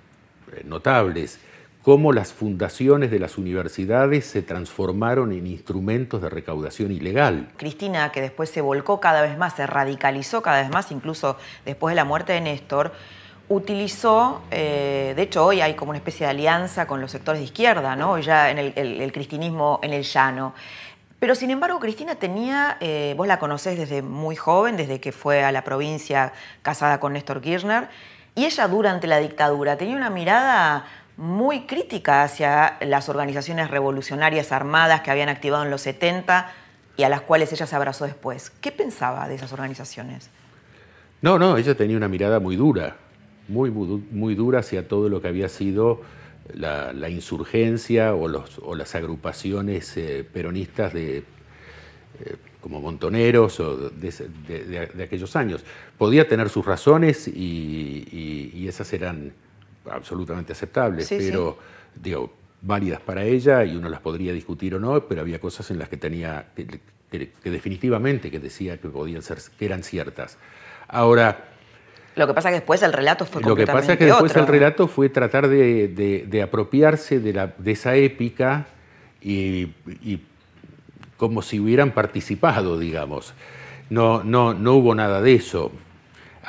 [0.66, 1.40] notables,
[1.84, 7.50] cómo las fundaciones de las universidades se transformaron en instrumentos de recaudación ilegal.
[7.58, 11.92] Cristina, que después se volcó cada vez más, se radicalizó cada vez más, incluso después
[11.92, 12.92] de la muerte de Néstor,
[13.50, 17.46] utilizó, eh, de hecho hoy hay como una especie de alianza con los sectores de
[17.46, 18.20] izquierda, ¿no?
[18.20, 20.54] Ya en el, el- el cristinismo en el llano.
[21.20, 25.44] Pero sin embargo, Cristina tenía, eh, vos la conocés desde muy joven, desde que fue
[25.44, 27.90] a la provincia casada con Néstor Kirchner,
[28.36, 30.86] y ella durante la dictadura tenía una mirada
[31.18, 36.50] muy crítica hacia las organizaciones revolucionarias armadas que habían activado en los 70
[36.96, 38.50] y a las cuales ella se abrazó después.
[38.62, 40.30] ¿Qué pensaba de esas organizaciones?
[41.22, 42.96] No, no, ella tenía una mirada muy dura,
[43.50, 46.00] muy, muy, du- muy dura hacia todo lo que había sido
[46.54, 51.24] la, la insurgencia o, los, o las agrupaciones eh, peronistas de, eh,
[52.62, 54.12] como montoneros o de,
[54.48, 55.64] de- de- aquellos años.
[55.98, 57.32] Podía tener sus razones y,
[58.12, 59.32] y- y esas eran
[59.90, 61.28] absolutamente aceptables, Sí, sí.
[61.30, 61.58] pero
[61.96, 65.80] digo, válidas para ella y uno las podría discutir o no, pero había cosas en
[65.80, 66.66] las que tenía que,
[67.12, 70.38] que- que definitivamente que decía que podían ser que eran ciertas.
[70.88, 71.49] Ahora,
[72.20, 74.06] Lo que pasa es que después el relato fue lo que completamente pasa es que
[74.06, 74.42] después otro.
[74.44, 78.68] el relato fue tratar de, de- de apropiarse de, la- de esa épica
[79.22, 79.70] y,
[80.04, 80.22] y
[81.18, 83.34] como si hubieran participado, digamos.
[83.90, 85.72] No, no, no hubo nada de eso.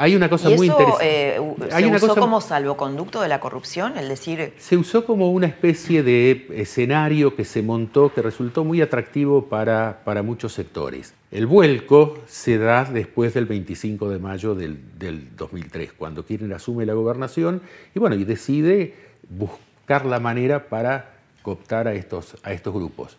[0.03, 1.37] Hay una cosa ¿Y muy eso interesante.
[1.37, 1.41] eh,
[1.73, 3.99] Hay se una usó cosa- como salvoconducto de la corrupción?
[3.99, 8.81] El decir, se usó como una especie de escenario que se montó que resultó muy
[8.81, 11.13] atractivo para, para muchos sectores.
[11.31, 16.87] El vuelco se da después del 25 de mayo del, del 2003, cuando Kirchner asume
[16.87, 17.61] la gobernación
[17.95, 18.95] y, bueno, y decide
[19.29, 23.17] buscar la manera para cooptar a estos, a estos grupos.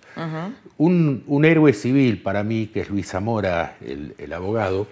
[0.78, 4.88] un, un héroe civil para mí, que es Luis Zamora, el, el abogado,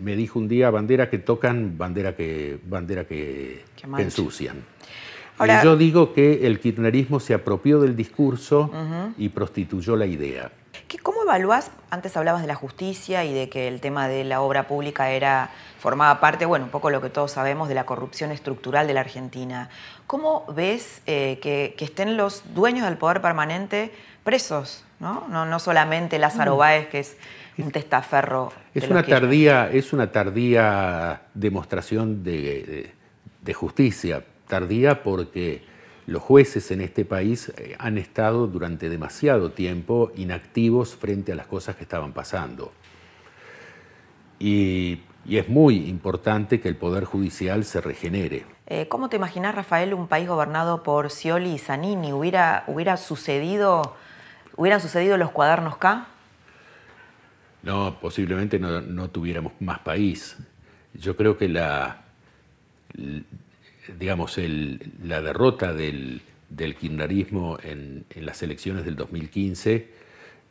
[0.00, 3.64] me dijo un día, bandera que tocan, bandera que, bandera que,
[3.98, 4.64] ensucian.
[5.38, 8.70] Ahora- y yo digo que el kirchnerismo se apropió del discurso
[9.16, 10.50] y prostituyó la idea.
[10.88, 11.70] ¿qué- ¿cómo evaluás?
[11.90, 15.50] Antes hablabas de la justicia y de que el tema de la obra pública era,
[15.78, 19.00] formaba parte, bueno, un poco lo que todos sabemos de la corrupción estructural de la
[19.00, 19.68] Argentina.
[20.06, 23.92] ¿Cómo ves eh, que, que estén los dueños del poder permanente
[24.24, 24.82] presos?
[24.98, 27.16] No, no, no solamente Lázaro Báez, que es
[27.62, 28.52] un testaferro.
[28.74, 32.92] Es una, tardía, es una tardía demostración de, de-
[33.42, 35.62] de justicia, tardía porque
[36.06, 41.46] los jueces en este país eh, han estado durante demasiado tiempo inactivos frente a las
[41.46, 42.72] cosas que estaban pasando.
[44.38, 48.46] Y, es muy importante que el Poder Judicial se regenere.
[48.66, 52.12] Eh, ¿Cómo te imaginas, Rafael, un país gobernado por Scioli y Zanini?
[52.14, 53.94] ¿Hubiera, hubiera sucedido,
[54.56, 56.06] ¿Hubieran sucedido los cuadernos K?
[57.62, 60.36] No, posiblemente no, tuviéramos más país.
[60.94, 62.04] Yo creo que la,
[63.98, 64.38] digamos,
[65.02, 66.22] la derrota del,
[66.56, 69.88] kirchnerismo en, las elecciones del 2015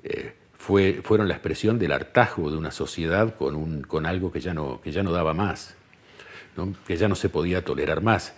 [0.04, 4.42] eh, fue, fueron la expresión del hartazgo de una sociedad con, un, con algo que
[4.42, 5.76] ya no, que ya no daba más,
[6.86, 8.34] que ya no se podía tolerar más.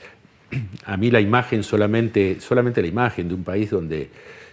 [0.86, 4.10] A mí la imagen, solamente, solamente la imagen de un país donde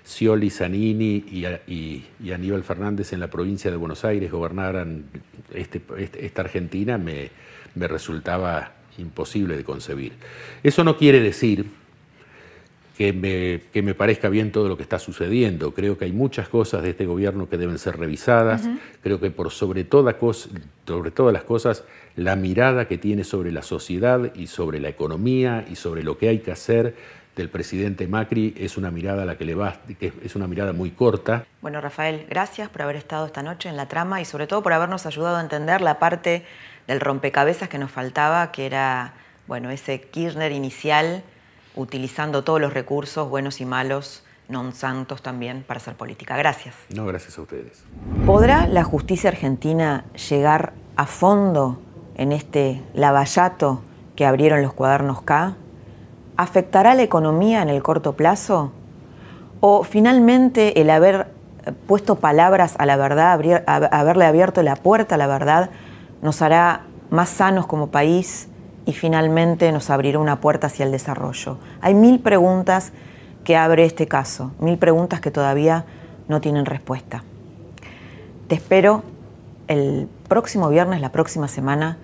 [0.07, 1.25] Scioli, Zanini
[1.69, 5.05] y, Aníbal Fernández en la provincia de Buenos Aires gobernaran
[5.53, 7.31] este, este, esta Argentina me,
[7.75, 10.13] me resultaba imposible de concebir.
[10.63, 11.67] Eso no quiere decir
[12.97, 15.75] que me, que me, parezca bien todo lo que está sucediendo.
[15.75, 18.69] Creo que hay muchas cosas de este gobierno que deben ser revisadas.
[19.03, 20.17] Creo que por sobre, toda
[20.87, 21.85] sobre todas las cosas,
[22.15, 26.29] la mirada que tiene sobre la sociedad y sobre la economía y sobre lo que
[26.29, 26.95] hay que hacer
[27.37, 30.73] del presidente Macri es una mirada a la que le va, que es una mirada
[30.73, 31.45] muy corta.
[31.61, 34.73] Bueno, Rafael, gracias por haber estado esta noche en la trama y sobre todo por
[34.73, 36.45] habernos ayudado a entender la parte
[36.87, 39.13] del rompecabezas que nos faltaba, que era,
[39.47, 41.23] bueno, ese Kirchner inicial
[41.75, 46.39] utilizando todos los recursos, buenos y malos, non santos también, para hacer política.
[46.39, 46.75] Gracias.
[46.89, 47.85] No, gracias a ustedes.
[48.25, 51.83] ¿Podrá la justicia argentina llegar a fondo
[52.17, 53.83] en este lavallato
[54.15, 55.57] que abrieron los cuadernos K?
[56.37, 58.73] ¿Afectará la economía en el corto plazo?
[59.61, 61.29] ¿O finalmente el haber
[61.87, 65.71] puesto palabras a la verdad, haberle abierto la puerta a la verdad,
[66.23, 68.49] nos hará más sanos como país
[68.85, 71.59] y finalmente nos abrirá una puerta hacia el desarrollo?
[71.81, 72.93] Hay mil preguntas
[73.43, 75.87] que abre este caso, mil preguntas que todavía
[76.29, 77.25] no tienen respuesta.
[78.49, 79.03] Te espero
[79.69, 81.97] el próximo viernes, la próxima semana,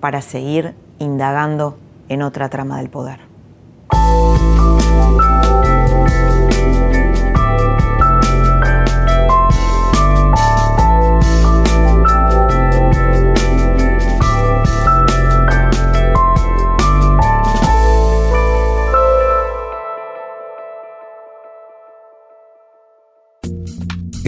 [0.00, 1.78] para seguir indagando
[2.08, 3.25] en otra trama del poder.